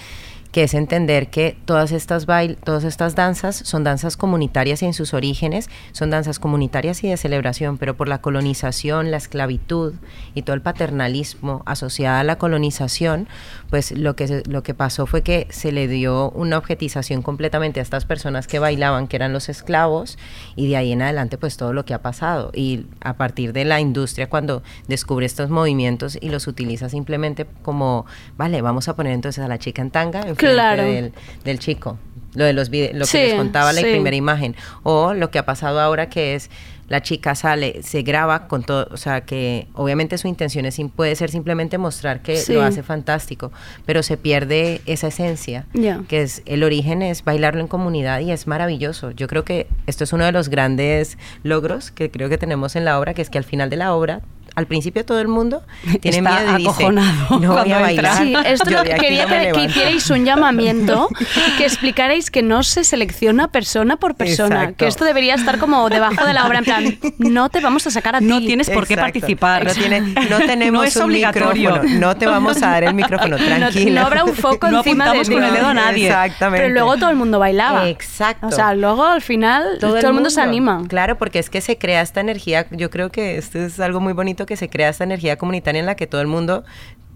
[0.51, 5.13] que es entender que todas estas bail todas estas danzas son danzas comunitarias en sus
[5.13, 9.93] orígenes son danzas comunitarias y de celebración, pero por la colonización, la esclavitud
[10.33, 13.27] y todo el paternalismo asociado a la colonización,
[13.69, 17.83] pues lo que lo que pasó fue que se le dio una objetización completamente a
[17.83, 20.17] estas personas que bailaban, que eran los esclavos,
[20.55, 22.51] y de ahí en adelante pues todo lo que ha pasado.
[22.53, 28.05] Y a partir de la industria cuando descubre estos movimientos y los utiliza simplemente como,
[28.37, 30.83] vale, vamos a poner entonces a la chica en tanga Claro.
[30.83, 31.97] del, del chico.
[32.35, 33.87] Lo de los lo Sí, que les contaba la sí.
[33.87, 34.55] primera imagen.
[34.83, 36.49] O lo que ha pasado ahora que es
[36.87, 41.15] la chica sale, se graba con todo, o sea que obviamente su intención es, puede
[41.15, 42.53] ser simplemente mostrar que Sí.
[42.53, 43.51] lo hace fantástico,
[43.85, 45.65] pero se pierde esa esencia,
[46.07, 49.11] que es el origen es bailarlo en comunidad y es maravilloso.
[49.11, 52.85] Yo creo que esto es uno de los grandes logros que creo que tenemos en
[52.85, 54.21] la obra, que es que al final de la obra
[54.59, 55.63] al principio todo el mundo
[56.01, 58.11] tiene Está miedo y dice, acojonado no voy a entra".
[58.13, 58.17] bailar.
[58.17, 59.69] Sí, esto yo lo que quería no que, que levanto".
[59.69, 61.09] hicierais un llamamiento,
[61.57, 64.75] que explicarais que no se selecciona persona por persona, Exacto.
[64.77, 67.91] que esto debería estar como debajo de la obra, en plan, no te vamos a
[67.91, 68.25] sacar a ti.
[68.25, 69.13] No tienes por qué Exacto.
[69.19, 69.65] participar.
[69.65, 71.69] No, tiene- no tenemos No es un obligatorio.
[71.71, 71.99] micrófono.
[71.99, 74.01] No te vamos a dar el micrófono, No, tranquila.
[74.01, 76.07] no habrá un foco No encima de con el dedo a nadie.
[76.07, 76.63] Exactamente.
[76.65, 77.87] Pero luego todo el mundo bailaba.
[77.89, 78.47] Exacto.
[78.47, 80.81] O sea, luego al final todo, el mundo, se anima.
[80.87, 84.13] Claro, porque es que se crea esta energía, yo creo que esto es algo muy
[84.13, 86.63] bonito, que se crea esta energía comunitaria en la que todo el mundo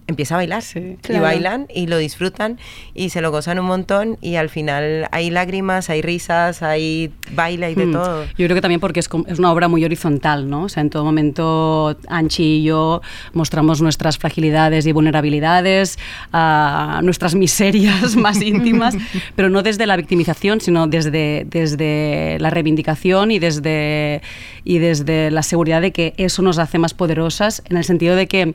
[0.07, 1.23] empieza a bailar y Claro.
[1.23, 2.59] bailan y lo disfrutan
[2.93, 7.67] y se lo gozan un montón y al final hay lágrimas, hay risas, hay baile,
[7.67, 7.91] hay de Mm.
[7.93, 8.23] todo.
[8.25, 10.63] Yo creo que también porque es, es una obra muy horizontal, ¿no?
[10.63, 13.01] O sea, en todo momento Anchi y yo
[13.33, 15.97] mostramos nuestras fragilidades y vulnerabilidades,
[16.33, 18.95] ah, nuestras miserias más íntimas,
[19.35, 24.21] pero no desde la victimización, sino desde, desde la reivindicación y desde,
[24.63, 28.27] y desde la seguridad de que eso nos hace más poderosas, en el sentido de
[28.27, 28.53] que,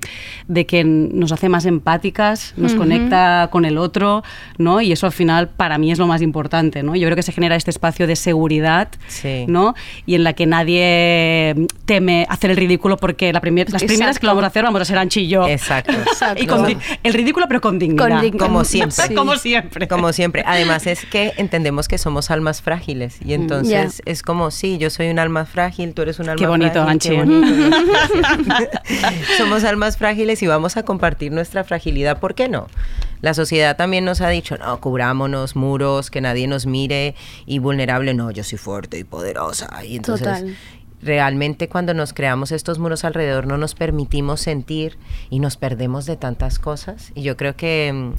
[0.49, 2.81] de que nos hace más empáticas, nos Ujú.
[2.81, 4.25] conecta con el otro,
[4.57, 4.81] ¿no?
[4.81, 6.97] Y eso al final para mí es lo más importante, ¿no?
[6.97, 9.45] Yo creo que se genera este espacio de seguridad, Sí.
[9.47, 9.75] ¿no?
[10.07, 14.21] Y en la que nadie teme hacer el ridículo porque la primer- las primeras Exacto.
[14.21, 15.47] que lo vamos a hacer vamos a ser Anchi y yo.
[15.47, 15.93] Exacto.
[16.37, 16.67] y con
[17.03, 18.09] el ridículo pero con dignidad.
[18.09, 19.07] Con dig- Como siempre.
[19.09, 19.15] Sí.
[19.15, 19.87] Como siempre.
[19.87, 20.43] Como siempre.
[20.47, 25.09] Además es que entendemos que somos almas frágiles y entonces es como, sí, yo soy
[25.11, 26.91] un alma frágil, tú eres un alma Qué bonito, frágil.
[26.91, 27.09] Anchi.
[27.11, 27.77] qué bonito.
[29.39, 32.67] somos almas frágiles y vamos a compartir nuestra fragilidad, ¿por qué no?
[33.21, 37.15] La sociedad también nos ha dicho, no, cubrámonos muros, que nadie nos mire
[37.47, 39.69] y vulnerable, no, yo soy fuerte y poderosa.
[39.85, 40.57] Y entonces Total.
[41.03, 44.99] realmente cuando nos creamos estos muros alrededor no nos permitimos sentir
[45.31, 47.11] y nos perdemos de tantas cosas.
[47.15, 48.13] Y yo creo que mm,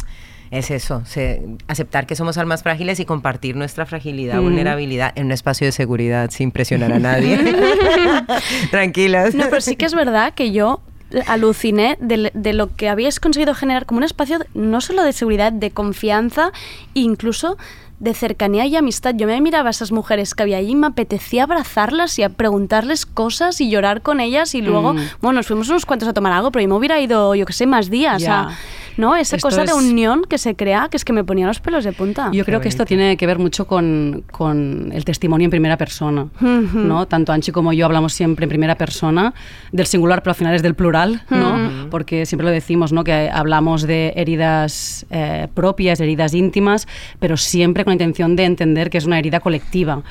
[0.52, 5.32] es eso, se- aceptar que somos almas frágiles y compartir nuestra fragilidad, vulnerabilidad en un
[5.32, 7.38] espacio de seguridad sin presionar a nadie.
[8.72, 9.36] Tranquilas.
[9.36, 10.82] No, pero sí que es verdad que yo
[11.28, 15.52] aluciné de, de lo que habíais conseguido generar como un espacio no solo de seguridad,
[15.52, 16.52] de confianza,
[16.94, 17.58] incluso
[18.00, 19.14] de cercanía y amistad.
[19.16, 22.30] Yo me miraba a esas mujeres que había allí y me apetecía abrazarlas y a
[22.30, 25.00] preguntarles cosas y llorar con ellas y luego, Mm.
[25.22, 27.52] bueno, nos fuimos unos cuantos a tomar algo, pero yo me hubiera ido, yo que
[27.54, 28.26] sé, más días.
[28.28, 28.50] A-
[29.00, 29.16] ¿No?
[29.16, 31.62] Esa Esto cosa de es- unión que se crea, que es que me ponía los
[31.62, 32.30] pelos de punta.
[32.34, 36.28] Yo creo que esto tiene que ver mucho con, con el testimonio en primera persona.
[36.42, 37.06] ¿no?
[37.08, 39.34] Tanto Anchi como yo hablamos siempre en primera persona,
[39.72, 41.88] del singular, pero al final es del plural, ¿no?
[41.90, 43.06] Porque siempre lo decimos, ¿no?
[43.06, 46.86] Que hablamos de heridas eh, propias, heridas íntimas,
[47.20, 50.04] pero siempre con la intención de entender que es una herida colectiva.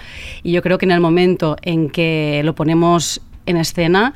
[0.43, 4.15] Y yo creo que en el momento en que lo ponemos en escena,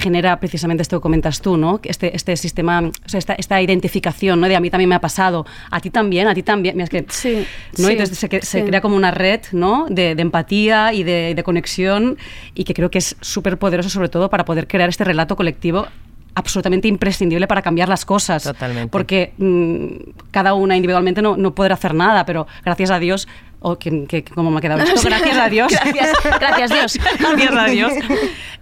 [0.00, 1.78] genera precisamente esto que comentas tú, ¿no?
[1.84, 4.48] Este, este sistema, o sea, esta, esta identificación, ¿no?
[4.48, 6.76] De a mí también me ha pasado, a ti también, a ti también.
[6.76, 7.46] Mira, es que, Sí,
[7.78, 7.86] ¿no?
[7.86, 8.62] sí, Entonces se, se sí.
[8.66, 9.86] crea como una red, ¿no?
[9.88, 12.16] De, de empatía y de, de conexión
[12.54, 15.86] y que creo que es súper poderoso sobre todo para poder crear este relato colectivo
[16.34, 18.44] absolutamente imprescindible para cambiar las cosas.
[18.44, 18.88] Totalmente.
[18.90, 23.28] Porque mm, cada una individualmente no, no podrá hacer nada, pero gracias a Dios,
[23.60, 25.70] o que, que- como me ha quedado esto, gracias a Dios.
[25.72, 26.98] Gracias, gracias Dios.
[27.20, 27.92] gracias a Dios.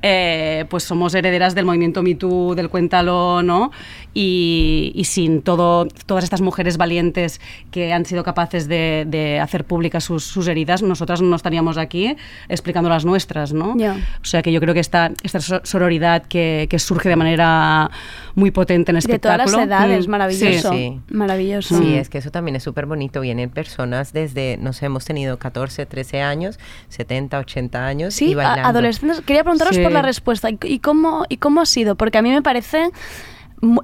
[0.02, 3.70] eh, pues somos herederas del movimiento Me Too, del Cuéntalo, ¿no?
[4.14, 7.40] Y, y sin todo, todas estas mujeres valientes
[7.70, 12.16] que han sido capaces de, de hacer públicas sus, sus heridas, nosotras no estaríamos aquí
[12.48, 13.74] explicando las nuestras, ¿no?
[13.74, 17.90] O sea que yo creo que esta, esta so- sororidad que, que surge de manera
[18.34, 19.66] muy potente en el De todas espectáculo.
[19.66, 20.72] las edades, mm, maravilloso.
[20.72, 21.00] Sí.
[21.10, 21.78] Maravilloso.
[21.78, 23.20] Sí, es que eso también es súper bonito.
[23.20, 26.58] Vienen personas desde, no sé, hemos tenido 14, 13 años,
[26.88, 28.68] 70, 80 años Sí, y a- bailando.
[28.68, 29.20] adolescentes.
[29.22, 29.82] Quería preguntaros Sí.
[29.82, 30.48] por la respuesta.
[30.62, 31.94] ¿Y, cómo, ¿Y cómo ha sido?
[31.94, 32.90] Porque a mí me parece.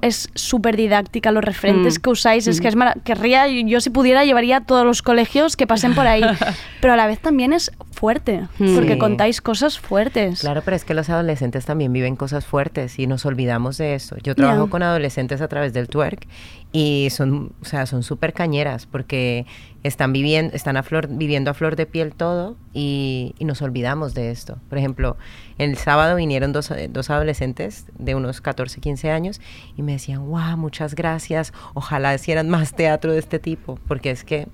[0.01, 2.01] Es súper didáctica los referentes Mm.
[2.01, 2.47] que usáis.
[2.47, 5.93] Es que es mara- querría, yo si pudiera, llevaría a todos los colegios que pasen
[5.95, 6.21] por ahí.
[6.79, 8.73] Pero a la vez también es fuerte, Hmm.
[8.73, 8.97] porque Sí.
[8.99, 10.39] contáis cosas fuertes.
[10.39, 14.15] Claro, pero es que los adolescentes también viven cosas fuertes y nos olvidamos de eso.
[14.23, 14.71] Yo trabajo Ya.
[14.71, 16.25] con adolescentes a través del twerk
[16.71, 19.45] y son, o sea, son súper cañeras porque
[19.83, 24.13] están viviendo, están a flor, viviendo a flor de piel todo y, y nos olvidamos
[24.13, 24.57] de esto.
[24.67, 25.15] Por ejemplo,
[25.57, 29.41] el sábado vinieron dos, dos adolescentes de unos 14, 15 años
[29.77, 34.23] y me decían, wow, muchas gracias, ojalá hicieran más teatro de este tipo, porque es
[34.23, 34.47] que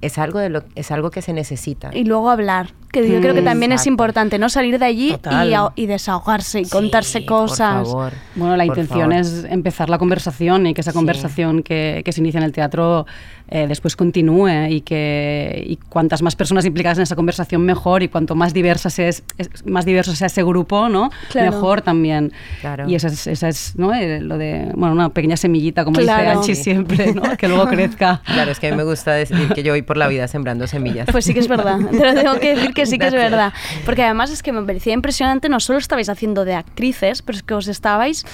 [0.00, 1.90] es algo, de lo, es algo que se necesita.
[1.94, 4.48] Y luego hablar, que yo creo que Mm, también es importante, ¿no?
[4.48, 5.16] Salir de allí
[5.46, 7.88] y, a- y desahogarse y contarse por cosas.
[7.88, 8.12] favor.
[8.34, 9.14] Bueno, la Por intención favor.
[9.24, 10.96] es empezar la conversación y que esa Sí.
[10.96, 13.06] conversación que, que se inicia en el teatro
[13.54, 18.08] eh, después continúe y que y cuantas más personas implicadas en esa conversación mejor y
[18.08, 19.22] cuanto más diversa sea, es,
[19.64, 21.10] más diverso sea ese grupo, ¿no?
[21.30, 21.52] Claro.
[21.52, 22.32] Mejor también.
[22.60, 22.88] Claro.
[22.88, 23.94] Y esa es, esa es ¿no?
[23.94, 26.22] Eh, lo de, bueno, una pequeña semillita, como Claro.
[26.24, 26.64] dice Anchi Sí.
[26.64, 27.22] siempre, ¿no?
[27.38, 28.22] Que luego crezca.
[28.24, 30.66] Claro, es que a mí me gusta decir que yo voy por la vida sembrando
[30.66, 31.06] semillas.
[31.12, 33.52] Pues sí que es verdad, te lo tengo que decir que sí que es verdad.
[33.84, 37.44] Porque además es que me parecía impresionante, no solo estabais haciendo de actrices, pero es
[37.44, 38.24] que os estabais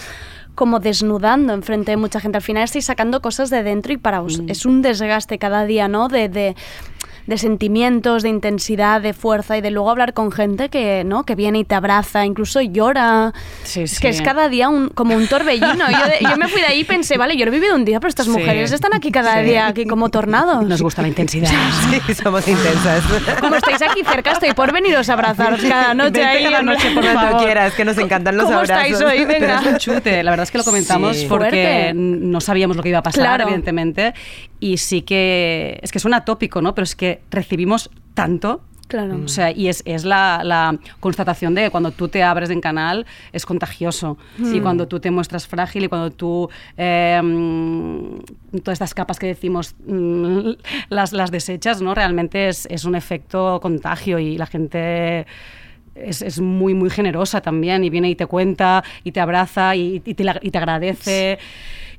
[0.60, 2.36] como desnudando enfrente de mucha gente.
[2.36, 5.88] Al final estáis sacando cosas de dentro y para vos es un desgaste cada día,
[5.88, 6.08] ¿no?
[6.08, 6.54] De, de,
[7.26, 11.24] de sentimientos, de intensidad, de fuerza y de luego hablar con gente que, ¿no?
[11.24, 13.32] que viene y te abraza, incluso llora.
[13.64, 14.00] Sí, es sí.
[14.00, 15.90] que es cada día un, como un torbellino.
[15.90, 18.00] Yo, yo me fui de ahí y pensé, vale, yo lo he vivido un día,
[18.00, 18.32] pero estas Sí.
[18.32, 20.64] mujeres están aquí cada día, aquí como tornados.
[20.66, 21.50] Nos gusta la intensidad.
[22.06, 23.02] Sí, somos intensas.
[23.40, 26.44] Como estáis aquí cerca, estoy por veniros a abrazaros cada noche Vente ahí.
[26.44, 27.42] cada noche, por Cuando favor.
[27.44, 28.90] quieras, que nos encantan los ¿Cómo abrazos.
[28.90, 29.26] estáis hoy?
[29.26, 29.60] Pero Venga.
[29.60, 30.22] es un chute.
[30.22, 31.92] La verdad es que lo comentamos porque Fuerte.
[31.94, 33.44] no sabíamos lo que iba a pasar, Claro.
[33.44, 34.14] evidentemente.
[34.60, 35.80] Y sí que.
[35.82, 36.74] Es que suena tópico, ¿no?
[36.74, 38.62] Pero es que recibimos tanto.
[38.88, 39.20] Claro.
[39.24, 42.60] O sea, y es, es la, la constatación de que cuando tú te abres en
[42.60, 44.18] canal es contagioso.
[44.36, 44.54] Mm.
[44.54, 46.50] Y cuando tú te muestras frágil y cuando tú.
[46.76, 47.20] eh,
[48.64, 50.50] todas estas capas que decimos mm,
[50.88, 51.94] las, las desechas, ¿no?
[51.94, 55.24] Realmente es, es un efecto contagio y la gente
[55.94, 60.02] es, es muy, muy generosa también y viene y te cuenta y te abraza y,
[60.04, 61.38] y te, y te agradece.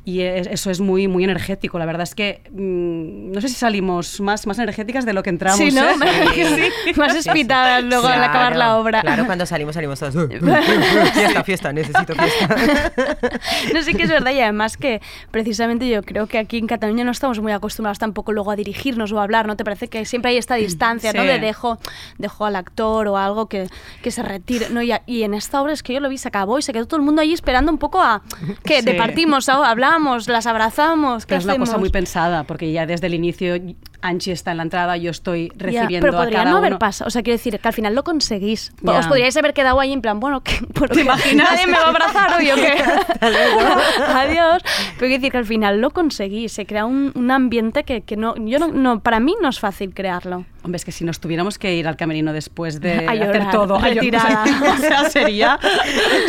[0.04, 1.78] Y es- eso es muy, muy energético.
[1.78, 5.30] La verdad es que mm, no sé si salimos más, más energéticas de lo que
[5.30, 5.60] entramos.
[5.60, 5.84] Sí, ¿no?
[5.88, 6.70] ¿eh?
[6.96, 9.02] Más espitadas luego al acabar la obra.
[9.02, 10.16] Claro, cuando salimos, salimos todas.
[11.14, 12.56] fiesta, fiesta, necesito fiesta.
[13.74, 17.04] No sé que es verdad y además que precisamente yo creo que aquí en Cataluña
[17.04, 19.56] no estamos muy acostumbrados tampoco luego a dirigirnos o a hablar, ¿no?
[19.56, 21.22] ¿Te parece que siempre hay esta distancia, ¿no?
[21.22, 21.28] Sí.
[21.28, 21.78] De dejo,
[22.18, 23.68] dejo al actor o algo que,
[24.02, 24.82] que se retire, ¿no?
[24.82, 26.74] Y, a- y en esta obra es que yo lo vi, se acabó y se
[26.74, 28.22] quedó todo el mundo allí esperando un poco a
[28.64, 28.86] que Sí.
[28.86, 29.64] departimos, ¿no?
[29.64, 29.91] hablamos,
[30.28, 31.80] las abrazamos, ¿qué Pero es una cosa hacemos?
[31.82, 33.56] muy pensada, porque ya desde el inicio
[34.02, 36.80] Anchi está en la entrada, yo estoy recibiendo pero a podría cada no haber uno.
[36.80, 38.72] pasado, o sea, quiero decir que al final lo conseguís.
[38.82, 38.94] Ya.
[39.00, 41.02] Os podríais haber quedado ahí en plan, bueno, ¿qué, bueno, ¿qué?
[41.02, 41.52] imaginas?
[41.52, 42.84] ¿Nadie me va a abrazar hoy o qué?
[44.08, 44.62] Adiós.
[44.64, 48.18] Pero quiero decir que al final lo conseguís, se crea un, un ambiente que, que
[48.18, 50.46] no, yo no, no, para mí no es fácil crearlo.
[50.64, 53.52] Hombre, es que si nos tuviéramos que ir al camerino después de A hacer llorar,
[53.52, 54.44] todo, a llorar, retirada.
[54.74, 55.60] o sea, sería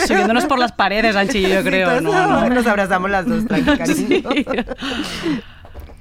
[0.07, 1.89] subiéndonos por las paredes, Anchi yo creo.
[1.89, 2.49] Todos No, no.
[2.49, 4.31] Nos abrazamos las dos, tranqui, cariño.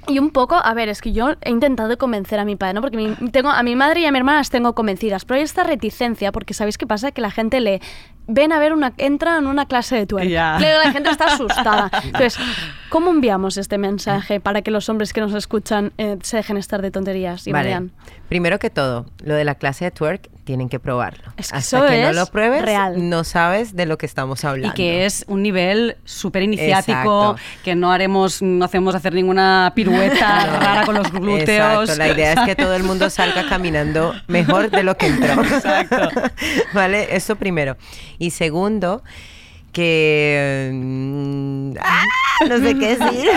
[0.08, 2.80] Y un poco, a ver, es que yo he intentado convencer a mi padre, ¿no?
[2.80, 5.44] Porque mi- tengo, a mi madre y a mi hermana las tengo convencidas, pero hay
[5.44, 7.12] esta reticencia, porque ¿sabéis qué pasa?
[7.12, 7.80] Que la gente le
[8.26, 10.06] ven a ver una, entra en una clase de.
[10.06, 11.90] Claro, la gente está asustada.
[12.04, 12.36] Entonces,
[12.88, 16.82] ¿cómo enviamos este mensaje para que los hombres que nos escuchan eh, se dejen estar
[16.82, 17.68] de tonterías y Vale.
[17.68, 17.92] vayan?
[18.28, 21.32] Primero que todo, lo de la clase de twerk tienen que probarlo.
[21.36, 23.08] Es que Hasta que no lo pruebes, real.
[23.08, 24.74] no sabes de lo que estamos Y hablando.
[24.74, 27.36] que es un nivel súper iniciático, Exacto.
[27.64, 30.58] que no haremos, no hacemos hacer ninguna pirueta No.
[30.60, 31.82] rara con los glúteos.
[31.90, 35.42] Exacto, la idea es que todo el mundo salga caminando mejor de lo que entró.
[35.44, 36.08] Exacto.
[36.74, 37.14] ¿Vale?
[37.14, 37.76] Eso primero.
[38.18, 39.02] Y segundo,
[39.72, 40.70] que...
[40.72, 42.04] mm, ¡ah!
[42.48, 43.28] no sé qué decir.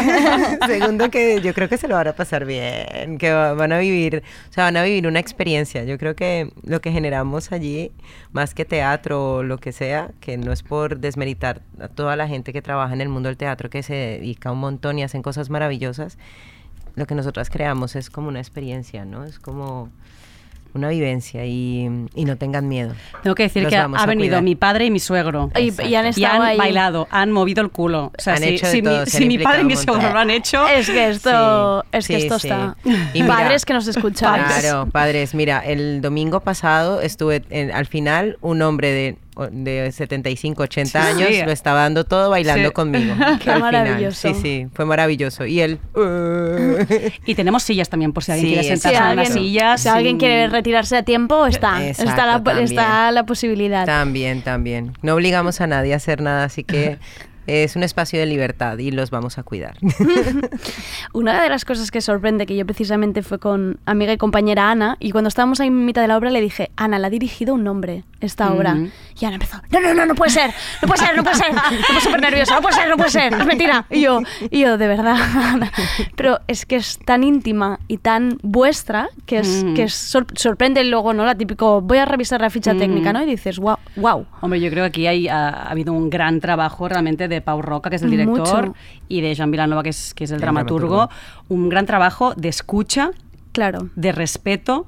[0.67, 3.77] segundo, que yo creo que se lo van a pasar bien, que va- van a
[3.79, 5.83] vivir, o sea, van a vivir una experiencia.
[5.83, 7.91] Yo creo que lo que generamos allí,
[8.31, 12.27] más que teatro o lo que sea, que no es por desmeritar a toda la
[12.27, 15.21] gente que trabaja en el mundo del teatro, que se dedica un montón y hacen
[15.21, 16.17] cosas maravillosas,
[16.95, 19.25] lo que nosotras creamos es como una experiencia, ¿no?
[19.25, 19.89] Es como
[20.75, 22.93] una vivencia y, y no tengan miedo.
[23.23, 24.43] Tengo que decir Los que ha venido cuidar.
[24.43, 25.49] mi padre y mi suegro.
[25.59, 26.57] Y, y han Y han ahí.
[26.57, 28.11] bailado, han movido el culo.
[28.17, 29.75] O sea, Han si, hecho si mi, todo, se si han mi padre y mi
[29.75, 32.47] suegro lo han hecho, Es que esto, Sí, es que sí, esto sí.
[32.49, 32.75] está.
[33.13, 34.43] Y mira, Padres que nos escuchan.
[34.45, 35.33] Claro, padres.
[35.33, 39.17] Mira, el domingo pasado estuve, en- al final, un hombre de,
[39.51, 41.07] de 75, 80 Sí.
[41.07, 41.41] años Sí.
[41.45, 42.73] lo estaba dando todo bailando Sí.
[42.73, 43.13] conmigo.
[43.43, 43.61] Qué al final.
[43.61, 44.27] maravilloso.
[44.29, 45.45] Sí, sí, fue maravilloso.
[45.45, 45.79] Y él...
[45.93, 46.85] "Uh".
[47.25, 50.47] y tenemos sillas también, por si alguien Sí, quiere sentarse Si en si alguien quiere
[50.47, 51.85] retirarse a tiempo, está.
[51.85, 52.59] Exacto, está, la, también.
[52.65, 53.85] está la posibilidad.
[53.85, 54.93] También, también.
[55.01, 56.97] No obligamos a nadie a hacer nada, así que
[57.47, 59.75] es un espacio de libertad y los vamos a cuidar.
[61.13, 64.97] Una de las cosas que sorprende que yo precisamente fue con amiga y compañera Ana
[64.99, 67.53] y cuando estábamos ahí en mitad de la obra le dije, Ana, la ha dirigido
[67.53, 68.73] un hombre esta obra.
[68.75, 68.89] Ujú.
[69.19, 70.51] Y Ana empezó, no, no, no, no puede ser,
[70.81, 73.09] no puede ser, no puede ser, me pongo súper nerviosa, no puede ser, no puede
[73.11, 73.85] ser, es mentira.
[73.89, 74.19] Y yo,
[74.51, 75.15] y yo, de verdad,
[75.53, 75.71] Ana.
[76.17, 79.73] Pero es que es tan íntima y tan vuestra que es, Ujú.
[79.73, 81.23] que es sor- sorprende luego, ¿no?
[81.25, 82.79] La típico, voy a revisar la ficha Ujú.
[82.81, 83.23] técnica, ¿no?
[83.23, 84.25] Y dices, wow, wow.
[84.41, 87.61] Hombre, yo creo que aquí hay, ha, ha habido un gran trabajo realmente de Pau
[87.61, 88.75] Roca, que es el director, Mucho.
[89.07, 90.87] y de Jean Vilanova, que es, que es el, El dramaturgo.
[91.07, 91.15] dramaturgo.
[91.47, 93.11] Un gran trabajo de escucha,
[93.53, 93.87] Claro.
[93.95, 94.87] de respeto.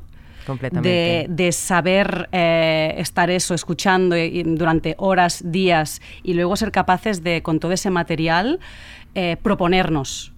[0.71, 7.41] De, de saber eh, estar eso, escuchando durante horas, días, y luego ser capaces de,
[7.41, 8.59] con todo ese material,
[9.15, 10.33] eh, proponernos.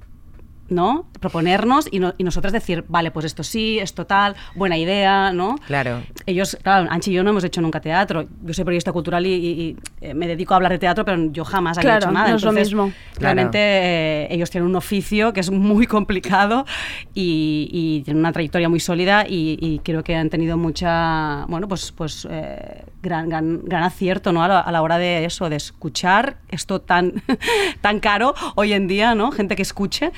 [0.70, 1.07] ¿No?
[1.20, 5.55] Proponernos y, no- y nosotras decir, vale, pues esto sí, esto tal, buena idea, ¿no?
[5.67, 6.01] Claro.
[6.26, 8.26] Ellos, claro, Anchi y yo no hemos hecho nunca teatro.
[8.43, 11.32] Yo soy periodista cultural y, y- y, eh, me dedico a hablar de teatro, pero
[11.32, 12.30] yo jamás había Claro, hecho nada.
[12.30, 12.93] no es lo mismo.
[13.20, 16.65] Realmente eh, ellos tienen un oficio que es muy complicado
[17.13, 21.67] y, y tienen una trayectoria muy sólida y, y creo que han tenido mucha, bueno,
[21.67, 24.43] pues, pues eh, gran, gran, gran acierto, ¿no?
[24.43, 27.13] A la, a la hora de eso, de escuchar esto tan,
[27.82, 29.32] tan caro hoy en día, ¿no?
[29.32, 30.11] Gente que escuche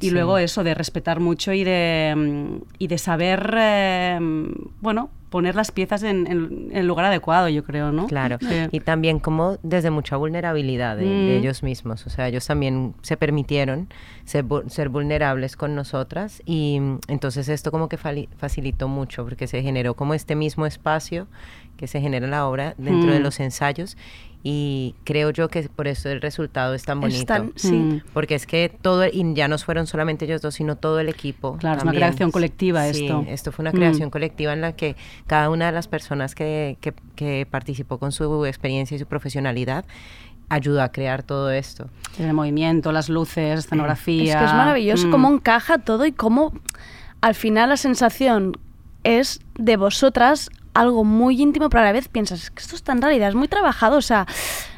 [0.00, 0.10] y Sí.
[0.10, 4.18] luego eso de respetar mucho y de, mm, y de saber, eh,
[4.80, 8.06] bueno, poner las piezas en, en- en el lugar adecuado, yo creo, ¿no?
[8.06, 8.46] Claro, Sí.
[8.72, 11.40] y también como desde mucha vulnerabilidad de, de Mm.
[11.40, 13.88] ellos mismos, o sea, ellos también se permitieron
[14.24, 19.62] ser, ser vulnerables con nosotras y mm, entonces esto como que facilitó mucho porque se
[19.62, 21.26] generó como este mismo espacio
[21.76, 23.22] que se genera en la obra dentro de Mm.
[23.22, 23.96] los ensayos
[24.50, 27.20] y creo yo que por eso el resultado es tan bonito.
[27.20, 27.72] Es tan- sí.
[27.74, 28.00] Mm.
[28.14, 31.58] Porque es que todo, y ya no fueron solamente ellos dos, sino todo el equipo.
[31.58, 32.08] Claro, es una también.
[32.08, 33.26] creación colectiva Sí, esto.
[33.28, 33.76] esto fue una Mm.
[33.76, 34.96] creación colectiva en la que
[35.26, 39.84] cada una de las personas que, que- que participó con su experiencia y su profesionalidad
[40.48, 41.90] ayudó a crear todo esto.
[42.18, 44.32] El movimiento, las luces, escenografía.
[44.32, 45.10] Es que es maravilloso Mm.
[45.10, 46.54] cómo encaja todo y cómo
[47.20, 48.56] al final la sensación
[49.04, 50.48] es de vosotras
[50.80, 53.34] algo muy íntimo, pero a la vez piensas, es que esto está en realidad, es
[53.34, 54.26] muy trabajado, o sea,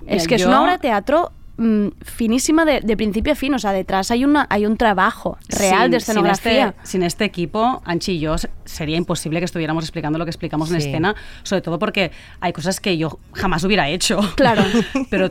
[0.07, 3.59] es que es una obra de teatro mm, finísima de, de principio a fin, o
[3.59, 6.69] sea, detrás hay, una, hay un trabajo real Sin- de sin escenografía.
[6.69, 10.31] este, sin este equipo, Anchi y yo, se- sería imposible que estuviéramos explicando lo que
[10.31, 14.21] explicamos en escena, sobre todo porque hay cosas que yo jamás hubiera hecho.
[14.37, 14.63] Claro.
[15.11, 15.31] pero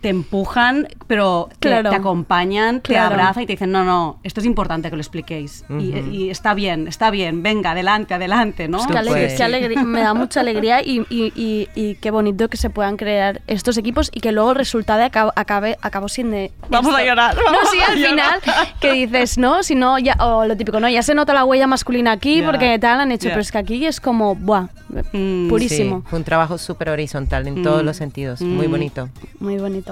[0.00, 1.90] te empujan, pero te, Claro.
[1.90, 5.64] te acompañan, te abrazan y te dicen, no, no, esto es importante que lo expliquéis.
[5.68, 8.78] Y- está bien, está bien, venga, adelante, adelante, ¿no?
[8.86, 9.34] Qué alegría- puedes.
[9.36, 12.96] qué alegría- me da mucha alegría y, y- y- y qué bonito que se puedan
[12.96, 16.36] crear estos equipos y que luego el resultado acabe, acabe, acabó siendo...
[16.70, 18.40] Vamos a llorar, No, vamos sí, a al llorar.
[18.40, 21.44] final que dices, no, si no, ya, o lo típico, no, ya se nota la
[21.44, 24.68] huella masculina aquí porque tal han hecho, pero es que aquí es como, buah,
[25.12, 25.98] Mm, purísimo.
[26.00, 27.86] Sí, fue un trabajo súper horizontal en todos Mm.
[27.86, 28.70] los sentidos, muy Mm.
[28.70, 29.08] bonito.
[29.38, 29.87] Muy bonito.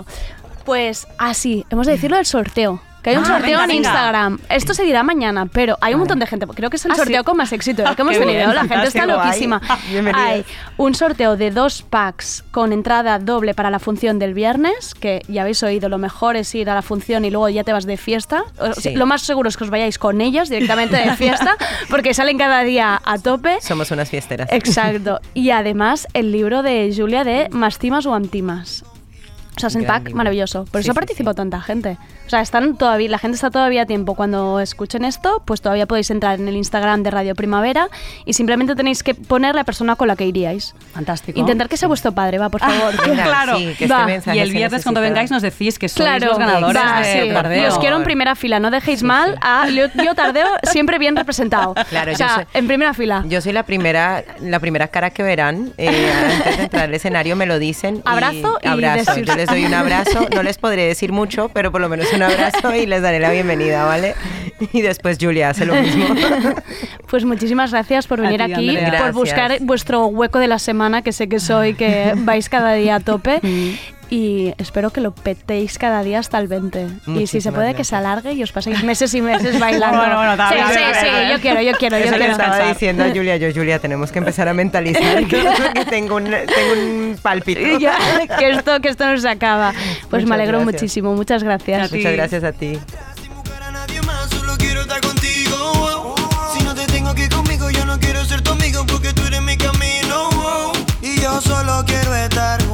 [0.65, 2.81] Pues así, hemos de decirlo del sorteo.
[3.03, 4.27] Que hay un Ah, sorteo venga, en venga.
[4.49, 6.45] Esto Esto se dirá mañana, pero hay un montón de gente.
[6.49, 7.25] Creo que es el Ah, sorteo sí.
[7.25, 8.33] con más éxito que hemos tenido.
[8.37, 9.61] bien, La gente está loquísima.
[9.89, 10.27] Bienvenidas.
[10.29, 10.45] Hay
[10.77, 15.43] un sorteo de dos packs con entrada doble para la función del viernes, que ya
[15.43, 17.97] habéis oído, lo mejor es ir a la función y luego ya te vas de
[17.97, 18.43] fiesta.
[18.59, 18.97] O sea, Sí.
[18.97, 21.57] Lo más seguro es que os vayáis con ellas directamente de fiesta,
[21.89, 23.59] porque salen cada día a tope.
[23.61, 24.49] Somos unas fiesteras.
[24.51, 25.21] Exacto.
[25.33, 28.85] Y además el libro de Julia de Más timas o antimas.
[29.57, 30.17] O sea, es un pack libro.
[30.19, 30.65] maravilloso.
[30.67, 31.37] Por Sí, eso sí, participó sí.
[31.37, 31.97] tanta gente.
[32.27, 34.15] O sea, están todavía, la gente está todavía a tiempo.
[34.15, 37.89] Cuando escuchen esto, pues todavía podéis entrar en el Instagram de Radio Primavera
[38.25, 40.75] y simplemente tenéis que poner la persona con la que iríais.
[40.93, 41.39] Fantástico.
[41.39, 42.95] Intentar que sea vuestro padre, va, por favor.
[43.07, 43.57] Venga, claro.
[43.59, 46.83] sí, que este Y el viernes cuando vengáis nos decís que sois Claro, los ganadores
[46.83, 47.33] va, de sí.
[47.33, 47.63] Tardeo.
[47.63, 51.17] Y os quiero en primera fila, no dejéis mal a yo, yo Tardeo siempre bien
[51.17, 51.75] representado.
[51.89, 53.25] Claro, o yo sea, soy- en primera fila.
[53.29, 57.37] Yo soy la primera, la primera cara que verán eh, antes de entrar al escenario,
[57.37, 57.97] me lo dicen.
[57.97, 59.13] y- Abrazo y abrazo.
[59.15, 62.13] decir- Yo les doy un abrazo, no les podré decir mucho, pero por lo menos
[62.13, 64.15] un abrazo y les daré la bienvenida, ¿vale?
[64.73, 66.07] Y después Julia hace lo mismo.
[67.09, 68.85] Pues muchísimas gracias por venir ti, aquí, Andrea.
[68.85, 69.15] por Gracias.
[69.15, 73.01] buscar vuestro hueco de la semana, que sé que soy, que vais cada día a
[73.01, 73.41] tope.
[74.09, 76.81] Y espero que lo petéis cada día hasta el 20.
[76.81, 77.87] y si se Muchísimas puede, que gracias.
[77.89, 79.99] se alargue y os paséis meses y meses bailando.
[79.99, 81.33] Bueno, bueno, sí, dale, sí, sí, dale.
[81.33, 82.33] yo quiero, yo quiero, yo Eso le quiero.
[82.33, 85.45] estaba diciendo a Julia, yo Julia, tenemos que empezar a mentalizar que,
[85.75, 87.61] que tengo, un, tengo un pálpito.
[87.81, 87.97] Ya,
[88.39, 89.73] que, esto, que esto no se acaba.
[90.09, 90.75] Pues Muchas me alegro gracias.
[90.75, 91.91] muchísimo, muchas gracias.
[91.93, 92.79] Muchas gracias a ti.
[93.21, 96.15] Sin buscar a nadie más, solo quiero estar contigo.
[96.57, 99.43] Si no te tengo aquí conmigo, yo no quiero ser tu amigo porque tú eres
[99.43, 100.29] mi camino.
[101.03, 102.66] Y yo solo quiero estar junto a ti,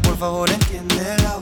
[0.00, 1.38] por favor entiéndela.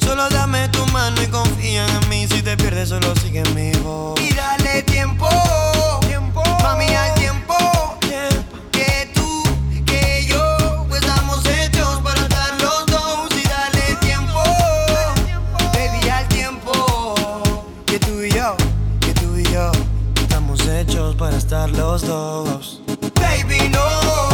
[0.00, 2.26] Solo dame tu mano y confía en mí.
[2.26, 4.20] Si te pierdes, solo sigue mi voz.
[4.20, 5.28] Y dale tiempo,
[6.06, 6.42] tiempo.
[6.62, 7.54] mami, al tiempo.
[8.00, 8.62] tiempo.
[8.72, 9.42] Que tú,
[9.86, 13.28] que yo, pues estamos hechos para estar los dos.
[13.36, 14.42] Y dale tiempo,
[15.72, 17.14] baby, al tiempo.
[17.86, 18.56] Que tú y yo,
[19.00, 19.70] que tú y yo,
[20.20, 22.80] estamos hechos para estar los dos.
[23.14, 24.33] Baby, no.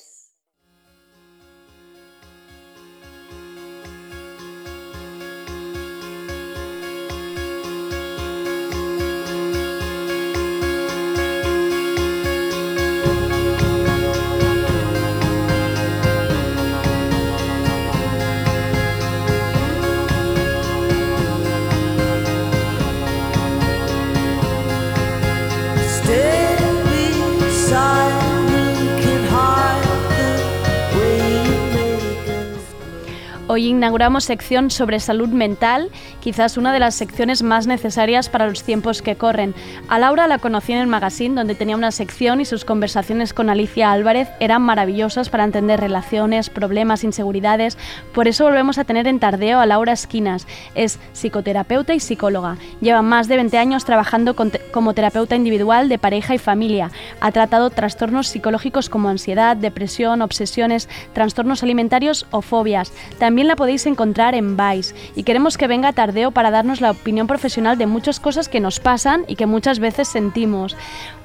[33.53, 35.89] Hoy inauguramos sección sobre salud mental,
[36.21, 39.53] quizás una de las secciones más necesarias para los tiempos que corren.
[39.89, 43.49] A Laura la conocí en el magazine donde tenía una sección y sus conversaciones con
[43.49, 47.77] Alicia Álvarez eran maravillosas para entender relaciones, problemas, inseguridades.
[48.13, 50.47] Por eso volvemos a tener en Tardeo a Laura Esquinas.
[50.73, 52.55] Es psicoterapeuta y psicóloga.
[52.79, 56.89] Lleva más de 20 años trabajando como terapeuta individual de pareja y familia.
[57.19, 62.93] Ha tratado trastornos psicológicos como ansiedad, depresión, obsesiones, trastornos alimentarios o fobias.
[63.19, 67.27] También la podéis encontrar en Vice y queremos que venga Tardeo para darnos la opinión
[67.27, 70.75] profesional de muchas cosas que nos pasan y que muchas veces sentimos.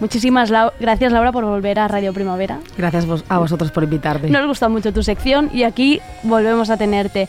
[0.01, 2.59] Muchísimas lau- gracias Laura por volver a Radio Primavera.
[2.77, 4.31] Gracias a vosotros por invitarme.
[4.31, 7.29] Nos gusta mucho tu sección y aquí volvemos a tenerte.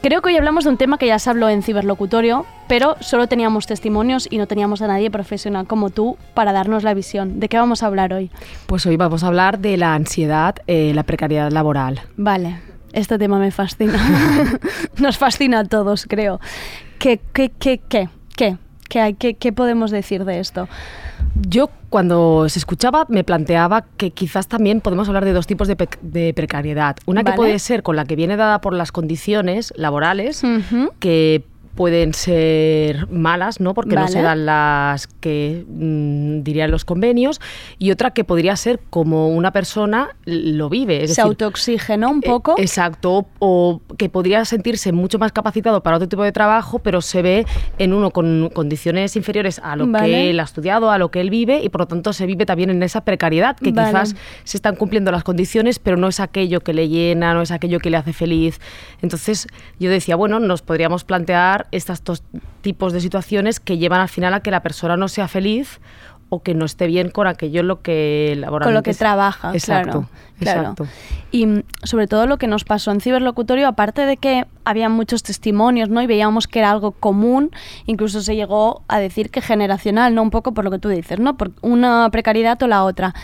[0.00, 3.26] Creo que hoy hablamos de un tema que ya se habló en Ciberlocutorio, pero solo
[3.26, 7.40] teníamos testimonios y no teníamos a nadie profesional como tú para darnos la visión.
[7.40, 8.30] ¿De qué vamos a hablar hoy?
[8.66, 12.02] Pues hoy vamos a hablar de la ansiedad, eh, la precariedad laboral.
[12.16, 12.60] Vale,
[12.92, 13.98] este tema me fascina.
[14.98, 16.40] Nos fascina a todos, creo.
[16.98, 18.56] ¿Qué, qué, qué, qué, qué,
[18.88, 20.68] qué, hay, qué, qué podemos decir de esto?
[21.48, 25.76] Yo cuando se escuchaba me planteaba que quizás también podemos hablar de dos tipos de,
[25.76, 26.96] pe- de precariedad.
[27.06, 30.42] Una que puede ser con la que viene dada por las condiciones laborales,
[31.00, 31.44] que
[31.78, 33.72] pueden ser malas, ¿no?
[33.72, 37.40] Porque no se dan las que mm, dirían los convenios,
[37.78, 41.04] y otra que podría ser como una persona lo vive.
[41.04, 42.56] Es Se autooxigena un poco.
[42.58, 47.00] Eh, Exacto, o que podría sentirse mucho más capacitado para otro tipo de trabajo, pero
[47.00, 47.46] se ve
[47.78, 50.08] en uno con condiciones inferiores a lo Vale.
[50.08, 52.44] que él ha estudiado, a lo que él vive, y por lo tanto se vive
[52.44, 53.90] también en esa precariedad, que Vale.
[53.90, 57.52] quizás se están cumpliendo las condiciones, pero no es aquello que le llena, no es
[57.52, 58.58] aquello que le hace feliz.
[59.00, 59.46] Entonces
[59.78, 62.22] yo decía, bueno, nos podríamos plantear estos dos
[62.60, 65.80] tipos de situaciones que llevan al final a que la persona no sea feliz
[66.30, 70.08] o que no esté bien con aquello lo que con lo que trabaja, Exacto, claro,
[70.38, 70.60] claro.
[70.60, 70.86] exacto.
[71.30, 75.22] Y mm, sobre todo lo que nos pasó en Ciberlocutorio, aparte de que había muchos
[75.22, 76.02] testimonios, ¿no?
[76.02, 77.50] Y veíamos que era algo común,
[77.86, 80.22] incluso se llegó a decir que generacional, ¿no?
[80.22, 81.36] Un poco por lo que tú dices, ¿no?
[81.36, 83.14] Por una precariedad o la otra.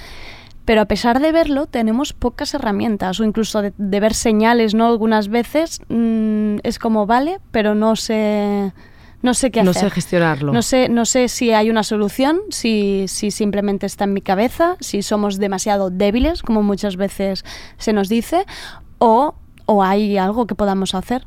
[0.64, 4.86] Pero a pesar de verlo, tenemos pocas herramientas o incluso de, de ver señales, ¿no?
[4.86, 8.72] Algunas veces mm, es como, vale, pero no sé,
[9.20, 9.84] no sé qué No hacer.
[9.84, 10.52] sé gestionarlo.
[10.52, 14.76] No sé, no sé si hay una solución, si, si simplemente está en mi cabeza,
[14.80, 17.44] si somos demasiado débiles, como muchas veces
[17.76, 18.46] se nos dice,
[18.98, 19.34] o,
[19.66, 21.26] o hay algo que podamos hacer.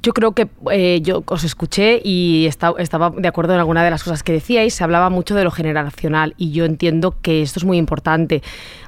[0.00, 3.90] Yo creo que eh, yo os escuché y esta- estaba de acuerdo en alguna de
[3.90, 4.72] las cosas que decíais.
[4.74, 8.42] Se hablaba mucho de lo generacional y yo entiendo que esto es muy importante.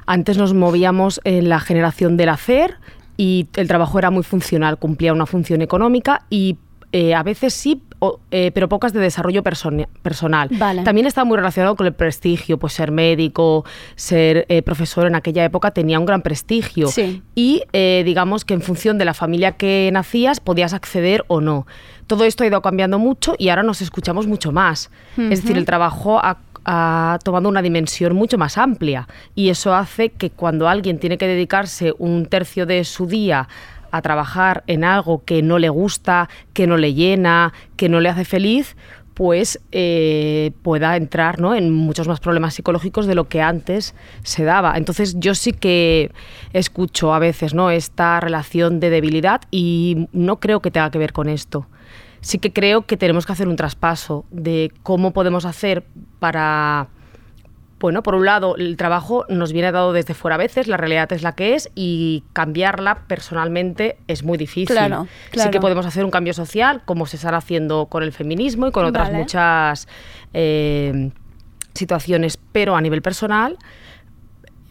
[0.05, 2.75] Antes nos movíamos en la generación del hacer
[3.17, 6.57] y el trabajo era muy funcional, cumplía una función económica y
[6.91, 10.49] eh, a veces sí, o- eh, pero pocas de desarrollo personal.
[10.51, 10.83] Vale.
[10.83, 13.63] También está muy relacionado con el prestigio, pues ser médico,
[13.95, 16.87] ser eh, profesor en aquella época tenía un gran prestigio.
[16.87, 17.21] Sí.
[17.35, 21.65] Y digamos que en función de la familia que nacías podías acceder o no.
[22.07, 24.89] Todo esto ha ido cambiando mucho y ahora nos escuchamos mucho más.
[25.17, 30.09] Es decir, el trabajo ha, ha tomado una dimensión mucho más amplia y eso hace
[30.09, 33.47] que cuando alguien tiene que dedicarse un tercio de su día
[33.91, 38.09] a trabajar en algo que no le gusta, que no le llena, que no le
[38.09, 38.75] hace feliz,
[39.13, 41.53] pues eh, pueda entrar ¿no?
[41.53, 44.77] en muchos más problemas psicológicos de lo que antes se daba.
[44.77, 46.11] Entonces yo sí que
[46.53, 47.69] escucho a veces ¿no?
[47.69, 51.67] esta relación de debilidad y no creo que tenga que ver con esto.
[52.21, 55.83] Sí que creo que tenemos que hacer un traspaso de cómo podemos hacer
[56.19, 56.87] para
[57.81, 61.11] Bueno, por un lado, el trabajo nos viene dado desde fuera a veces, la realidad
[61.11, 64.75] es la que es y cambiarla personalmente es muy difícil.
[64.75, 65.49] Claro, Sí claro.
[65.51, 68.85] que podemos hacer un cambio social, como se está haciendo con el feminismo y con
[68.85, 69.17] otras Vale.
[69.17, 69.87] muchas
[70.35, 71.09] eh,
[71.73, 73.57] situaciones, pero a nivel personal,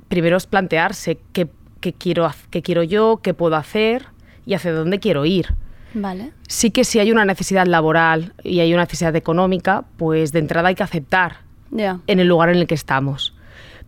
[0.06, 1.48] primero es plantearse qué,
[1.80, 4.06] qué quiero, qué quiero yo, qué puedo hacer
[4.46, 5.48] y hacia dónde quiero ir.
[5.94, 6.30] Vale.
[6.46, 10.68] Sí que si hay una necesidad laboral y hay una necesidad económica, pues de entrada
[10.68, 11.49] hay que aceptar
[12.06, 13.34] En el lugar en el que estamos.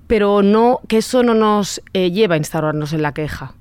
[0.07, 3.55] Pero no, que eso no nos eh, lleva a instaurarnos en la queja.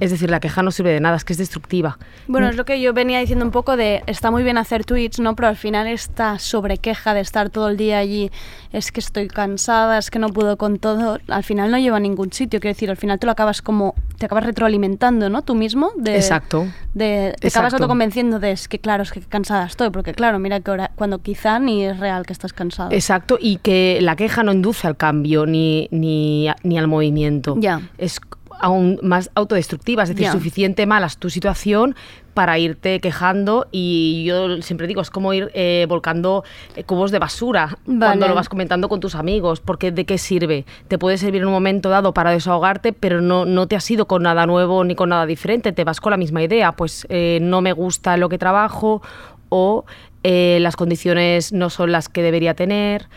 [0.00, 1.98] Es decir, la queja no sirve de nada, es que es destructiva.
[2.26, 5.20] Bueno, es lo que yo venía diciendo un poco de está muy bien hacer tweets,
[5.20, 5.34] ¿no?
[5.34, 8.30] Pero al final esta sobrequeja de estar todo el día allí,
[8.72, 12.00] es que estoy cansada, es que no puedo con todo, al final no lleva a
[12.00, 12.60] ningún sitio.
[12.60, 15.42] Quiero decir, al final te lo acabas como, te acabas retroalimentando, ¿no?
[15.42, 15.92] Tú mismo.
[15.96, 16.66] De, Exacto.
[16.94, 17.76] De, te acabas Exacto.
[17.76, 21.20] autoconvenciendo de es que claro, es que cansada estoy, porque claro, mira que hora, cuando
[21.20, 22.90] quizá ni es real que estás cansado.
[22.92, 27.56] Exacto, y que la queja no induce al cambio ni, ni, ni al movimiento.
[27.58, 27.80] Ya.
[27.98, 28.20] Es
[28.60, 30.32] aún más autodestructiva, es decir, Ya.
[30.32, 31.96] suficiente mala es tu situación
[32.34, 36.44] para irte quejando y yo siempre digo, es como ir eh, volcando
[36.76, 38.28] eh, cubos de basura cuando Vale.
[38.28, 40.64] lo vas comentando con tus amigos, porque ¿de qué sirve?
[40.88, 44.06] Te puede servir en un momento dado para desahogarte, pero no, no te has ido
[44.06, 47.38] con nada nuevo ni con nada diferente, te vas con la misma idea, pues eh,
[47.42, 49.02] no me gusta lo que trabajo
[49.48, 49.84] o
[50.22, 53.08] eh, las condiciones no son las que debería tener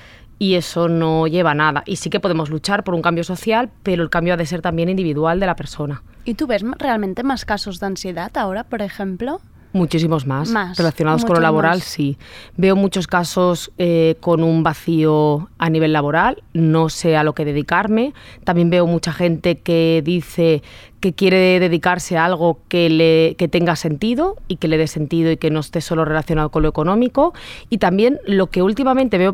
[0.43, 1.83] y eso no lleva a nada.
[1.85, 4.61] Y sí que podemos luchar por un cambio social, pero el cambio ha de ser
[4.61, 6.03] también individual de la persona.
[6.25, 9.39] ¿Y tú ves realmente más casos de ansiedad ahora, por ejemplo?
[9.71, 11.85] Muchísimos más, Más, relacionados con lo laboral, más.
[11.85, 12.17] sí.
[12.57, 17.45] Veo muchos casos eh, con un vacío a nivel laboral, no sé a lo que
[17.45, 18.13] dedicarme.
[18.43, 20.61] También veo mucha gente que dice
[20.99, 25.31] que quiere dedicarse a algo que, le, que tenga sentido y que le dé sentido
[25.31, 27.33] y que no esté solo relacionado con lo económico.
[27.69, 29.33] Y también lo que últimamente veo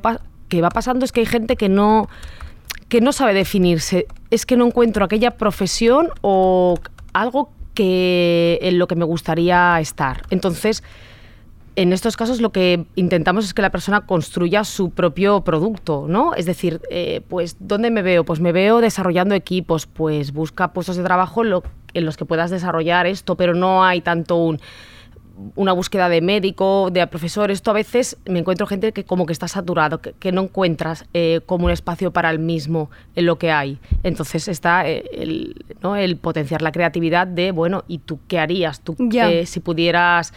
[0.49, 2.09] que va pasando es que hay gente que no
[2.89, 4.07] que no sabe definirse.
[4.31, 6.79] Es que no encuentro aquella profesión o
[7.13, 10.23] algo que en lo que me gustaría estar.
[10.31, 10.83] Entonces,
[11.75, 16.33] en estos casos lo que intentamos es que la persona construya su propio producto, ¿no?
[16.33, 18.25] Es decir, eh, pues ¿dónde me veo?
[18.25, 22.49] Pues me veo desarrollando equipos, pues busca puestos de trabajo lo- en los que puedas
[22.49, 24.59] desarrollar esto, pero no hay tanto un
[25.55, 29.33] una búsqueda de médico, de profesor, esto a veces me encuentro gente que como que
[29.33, 33.37] está saturado, que, que no encuentras eh, como un espacio para el mismo en lo
[33.37, 33.79] que hay.
[34.03, 35.95] Entonces está eh, el, ¿no?
[35.95, 38.81] el potenciar la creatividad de, bueno, ¿y tú qué harías?
[38.81, 40.33] Tú, eh, si pudieras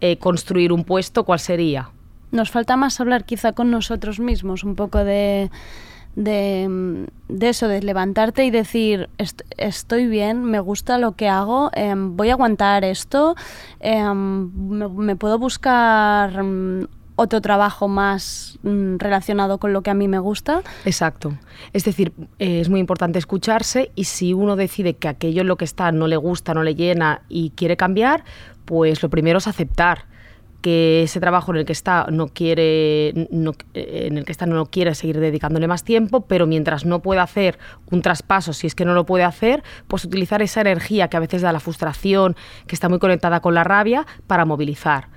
[0.00, 1.90] eh, construir un puesto, ¿cuál sería?
[2.30, 5.50] Nos falta más hablar quizá con nosotros mismos, un poco de,
[6.16, 11.70] de, de eso, de levantarte y decir, "Est- estoy bien, me gusta lo que hago,
[11.74, 13.34] em, voy a aguantar esto,
[13.80, 16.86] em, me, me puedo buscar mm,
[17.16, 20.62] otro trabajo más mm, relacionado con lo que a mí me gusta.
[20.84, 21.36] Exacto.
[21.72, 25.56] Es decir, eh, es muy importante escucharse y si uno decide que aquello en lo
[25.56, 28.24] que está no le gusta, no le llena y quiere cambiar,
[28.64, 30.06] pues lo primero es aceptar
[30.64, 34.46] que ese trabajo en el que está no quiere no- eh, en el que está
[34.46, 37.58] no quiere seguir dedicándole más tiempo, pero mientras no pueda hacer
[37.90, 41.20] un traspaso, si es que no lo puede hacer, pues utilizar esa energía que a
[41.20, 42.34] veces da la frustración,
[42.66, 45.08] que está muy conectada con la rabia, para movilizar.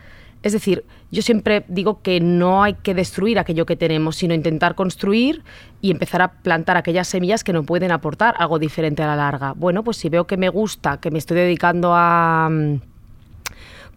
[0.43, 4.75] Es decir, yo siempre digo que no hay que destruir aquello que tenemos, sino intentar
[4.75, 5.43] construir
[5.79, 9.53] y empezar a plantar aquellas semillas que nos pueden aportar algo diferente a la larga.
[9.53, 12.96] Bueno, pues si veo que me gusta, que me estoy dedicando a mm,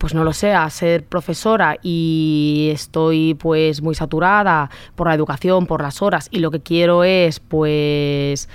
[0.01, 5.67] pues no lo sé, a ser profesora y estoy pues muy saturada por la educación,
[5.67, 8.49] por las horas y lo que quiero es pues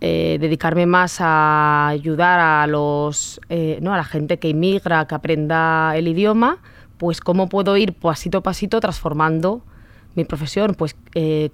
[0.00, 3.92] eh, dedicarme más a ayudar a los eh, ¿no?
[3.92, 6.56] a la gente que inmigra, que aprenda el idioma,
[6.96, 9.60] pues cómo puedo ir pasito a pasito transformando
[10.14, 11.50] mi profesión, pues eh,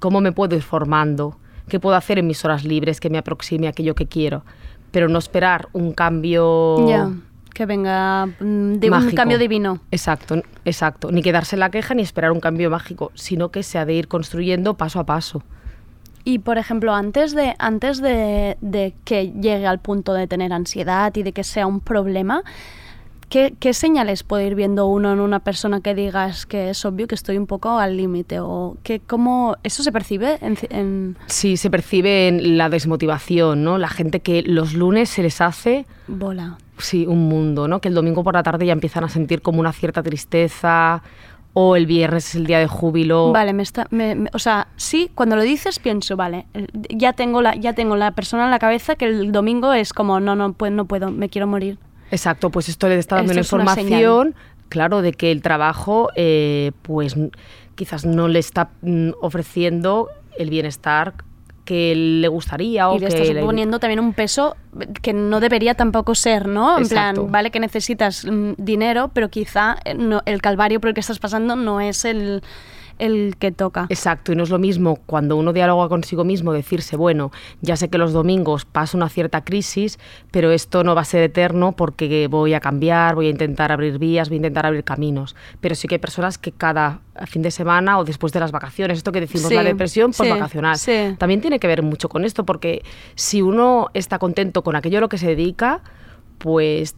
[0.00, 1.36] cómo me puedo ir formando,
[1.68, 4.44] qué puedo hacer en mis horas libres que me aproxime a aquello que quiero,
[4.90, 6.78] pero no esperar un cambio
[7.62, 9.78] que venga mm, de un cambio divino.
[9.92, 11.12] Exacto, exacto.
[11.12, 13.94] Ni quedarse en la queja ni esperar un cambio mágico, sino que se ha de
[13.94, 15.44] ir construyendo paso a paso.
[16.24, 21.14] Y por ejemplo, antes de, antes de, de que llegue al punto de tener ansiedad
[21.14, 22.42] y de que sea un problema,
[23.32, 27.06] ¿qué, qué señales puede ir viendo uno en una persona que digas que es obvio
[27.06, 28.40] que estoy un poco al límite?
[28.40, 33.78] ¿O que cómo eso se percibe en, en- Sí, se percibe en la desmotivación, ¿no?
[33.78, 36.58] La gente que los lunes se les hace bola?
[36.78, 37.80] sí, un mundo, ¿no?
[37.80, 41.02] Que el domingo por la tarde ya empiezan a sentir como una cierta tristeza
[41.54, 43.30] o el viernes es el día de júbilo.
[43.32, 46.46] Vale, me está, me- me- o sea, sí, cuando lo dices pienso, vale,
[46.90, 50.18] ya tengo la, ya tengo la persona en la cabeza que el domingo es como,
[50.20, 51.78] no, no, puedo, no puedo, me quiero morir.
[52.12, 54.34] Exacto, pues esto le está dando Esto una es una información,
[54.68, 57.16] claro, de que el trabajo, eh, pues
[57.74, 60.08] quizás no le está mm, ofreciendo
[60.38, 61.14] el bienestar
[61.64, 64.56] que le gustaría o y le que estás le- poniendo también un peso
[65.00, 66.76] que no debería tampoco ser, ¿no?
[66.76, 67.22] En Exacto.
[67.22, 71.00] plan, vale que necesitas mm, dinero, pero quizá eh, no- el calvario por el que
[71.00, 72.42] estás pasando no es el,
[73.02, 73.86] el que toca.
[73.88, 77.88] Exacto, y no es lo mismo cuando uno dialoga consigo mismo decirse, bueno, ya sé
[77.88, 79.98] que los domingos paso una cierta crisis,
[80.30, 83.98] pero esto no va a ser eterno porque voy a cambiar, voy a intentar abrir
[83.98, 85.34] vías, voy a intentar abrir caminos.
[85.60, 88.98] Pero sí que hay personas que cada fin de semana o después de las vacaciones,
[88.98, 91.16] esto que decimos Sí, la depresión sí, vacacional, sí.
[91.18, 92.82] también tiene que ver mucho con esto, porque
[93.16, 95.80] si uno está contento con aquello a lo que se dedica,
[96.38, 96.94] pues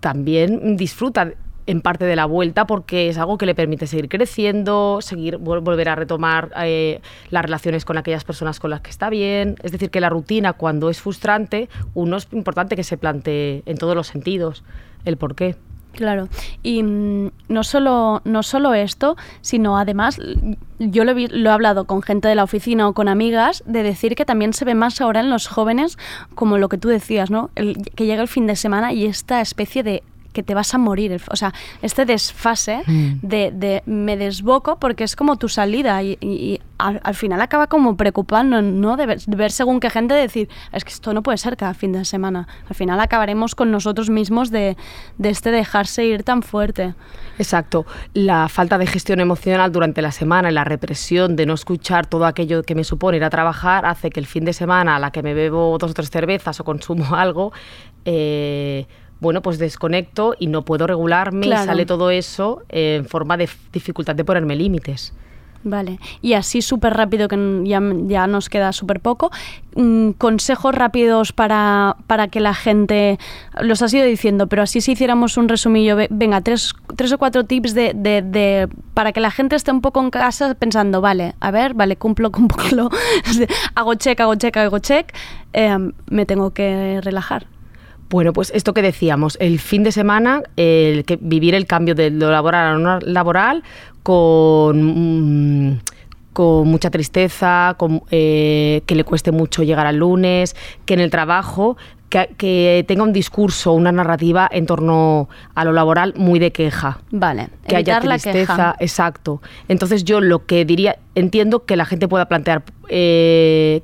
[0.00, 1.32] también disfruta
[1.68, 5.62] en parte de la vuelta porque es algo que le permite seguir creciendo, seguir vol-
[5.62, 7.00] volver a retomar eh,
[7.30, 9.56] las relaciones con aquellas personas con las que está bien.
[9.62, 13.76] Es decir, que la rutina cuando es frustrante, uno es importante que se plantee en
[13.76, 14.64] todos los sentidos
[15.04, 15.56] el por qué.
[15.92, 16.28] Claro,
[16.62, 20.18] y mm, no solo, no solo esto, sino además,
[20.78, 23.82] yo lo, he lo he hablado con gente de la oficina o con amigas, de
[23.82, 25.98] decir que también se ve más ahora en los jóvenes,
[26.34, 27.50] como lo que tú decías, ¿no?
[27.56, 30.02] El- que llega el fin de semana y esta especie de
[30.32, 31.52] que te vas a morir, o sea,
[31.82, 33.12] este desfase Mm.
[33.22, 37.40] de, de me desboco porque es como tu salida y, y- y al, al final
[37.40, 38.96] acaba como preocupando, ¿no?
[38.96, 41.74] De ver, de ver según qué gente decir, es que esto no puede ser cada
[41.74, 42.46] fin de semana.
[42.68, 44.76] Al final acabaremos con nosotros mismos de,
[45.16, 46.94] de este dejarse ir tan fuerte.
[47.38, 47.84] Exacto.
[48.14, 52.26] La falta de gestión emocional durante la semana y la represión de no escuchar todo
[52.26, 55.10] aquello que me supone ir a trabajar hace que el fin de semana a la
[55.10, 57.52] que me bebo dos o tres cervezas o consumo algo,
[58.04, 58.86] eh,
[59.20, 61.62] bueno, pues desconecto y no puedo regularme Claro.
[61.64, 65.12] y sale todo eso en forma de dificultad de ponerme límites.
[65.64, 69.32] Vale, y así súper rápido, que ya, ya nos queda súper poco,
[69.74, 73.18] mm, consejos rápidos para, para que la gente,
[73.60, 77.18] los has ido diciendo, pero así si hiciéramos un resumillo, ve- venga, tres, tres o
[77.18, 81.00] cuatro tips de, de- de- para que la gente esté un poco en casa pensando,
[81.00, 82.88] vale, a ver, vale, cumplo, cumplo,
[83.74, 85.12] hago check, hago check, hago check,
[85.54, 85.76] eh,
[86.08, 87.46] me tengo que relajar.
[88.10, 92.10] Bueno, pues esto que decíamos, el fin de semana, el que vivir el cambio de
[92.10, 93.62] lo laboral a lo no laboral
[94.02, 95.80] con, mm,
[96.32, 100.56] con mucha tristeza, con, eh, que le cueste mucho llegar al lunes,
[100.86, 101.76] que en el trabajo
[102.08, 107.00] que, que tenga un discurso, una narrativa en torno a lo laboral muy de queja.
[107.10, 108.76] Vale, Que haya la tristeza, queja.
[108.80, 109.42] exacto.
[109.68, 113.82] Entonces yo lo que diría, entiendo que la gente pueda plantear eh,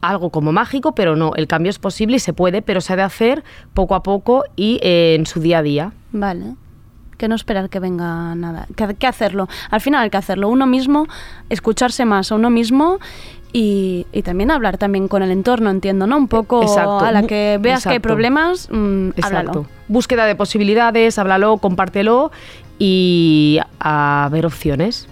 [0.00, 2.96] algo como mágico, pero no, el cambio es posible y se puede, pero se ha
[2.96, 3.44] de hacer
[3.74, 5.92] poco a poco y eh, en su día a día.
[6.12, 6.54] Vale.
[7.18, 8.66] Que no esperar que venga nada.
[8.76, 9.48] Que, que hacerlo.
[9.70, 11.06] Al final hay que hacerlo uno mismo,
[11.50, 12.98] escucharse más a uno mismo
[13.52, 16.16] y, y también hablar también con el entorno, entiendo, ¿no?
[16.16, 17.00] Un poco Exacto.
[17.00, 19.36] a la que veas que hay problemas, mm, Exacto.
[19.36, 19.66] háblalo.
[19.88, 22.30] Búsqueda de posibilidades, háblalo, compártelo
[22.78, 25.09] y a ver opciones.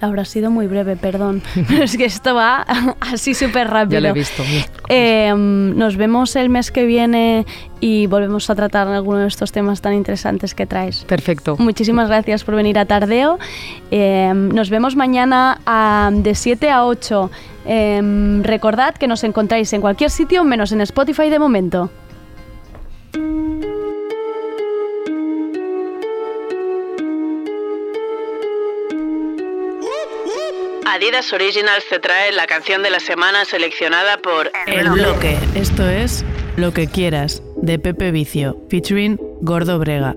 [0.00, 1.42] Laura, ha sido muy breve, perdón.
[1.68, 2.64] Pero es que esto va
[3.00, 4.00] así súper rápido.
[4.00, 4.42] Ya lo he visto.
[4.88, 7.44] Eh, nos vemos el mes que viene
[7.80, 11.04] y volvemos a tratar alguno de estos temas tan interesantes que traes.
[11.04, 11.56] Perfecto.
[11.58, 13.38] Muchísimas gracias por venir a Tardeo.
[13.90, 17.30] Eh, nos vemos mañana a- de 7 a 8.
[17.66, 21.90] Eh, recordad que nos encontráis en cualquier sitio menos en Spotify de momento.
[30.98, 35.38] Adidas Originals te trae la canción de la semana seleccionada por El bloque.
[35.54, 36.24] Esto es
[36.56, 40.16] Lo que quieras, de Pepe Vicio, featuring Gordo Brega.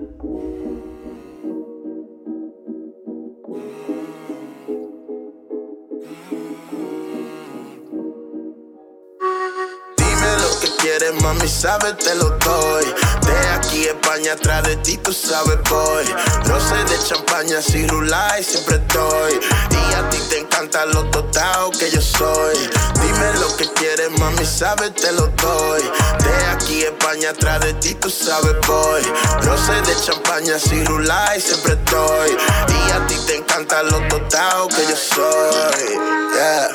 [11.41, 12.85] Mami, sabes, te lo doy.
[13.25, 16.05] De aquí España, atrás de ti, tú sabes, voy.
[16.45, 19.39] No sé de champaña, si rulay, siempre estoy.
[19.71, 22.57] Y a ti te encanta lo total que yo soy.
[23.01, 25.81] Dime lo que quieres, mami, sabes, te lo doy.
[26.23, 29.01] De aquí España, atrás de ti, tú sabes, voy.
[29.43, 32.37] No sé de champaña, si rulay, siempre estoy.
[32.67, 35.97] Y a ti te encanta lo total que yo soy.
[36.33, 36.69] Yeah.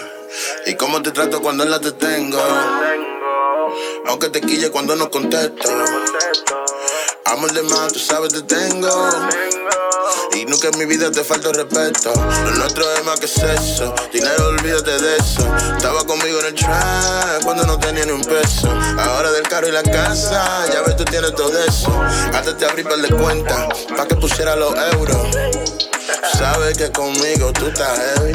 [0.67, 3.16] Y cómo te trato cuando en la te tengo.
[4.07, 5.69] Aunque te quille cuando no contesto.
[7.25, 9.11] Amor de más, tú sabes te tengo.
[10.35, 12.13] Y nunca en mi vida te falta respeto.
[12.45, 13.95] Lo nuestro es más que sexo.
[14.13, 15.57] Dinero, olvídate de eso.
[15.77, 18.69] Estaba conmigo en el track cuando no tenía ni un peso.
[18.99, 21.91] Ahora del carro y la casa, ya ves, tú tienes todo eso.
[22.33, 25.29] Antes te abrí para de cuenta, pa' que pusiera los euros.
[26.39, 28.33] Sabes que conmigo tú estás heavy.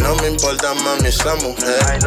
[0.00, 1.98] No me importa, mami, esa mujer.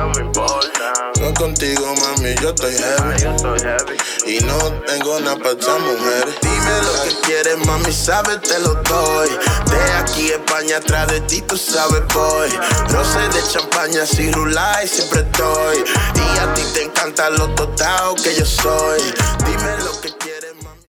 [1.15, 3.97] Yo contigo, mami, yo estoy heavy.
[4.25, 6.25] Y no tengo nada para esa mujer.
[6.41, 9.29] Dime lo que quieres, quieres, mami, sabes, te lo doy.
[9.29, 12.49] De aquí España, atrás de ti, tú sabes, voy.
[12.91, 15.83] No sé de champaña, si rulay, siempre estoy.
[16.15, 19.01] Y a ti te encanta lo total que yo soy.
[19.45, 20.18] Dímelo.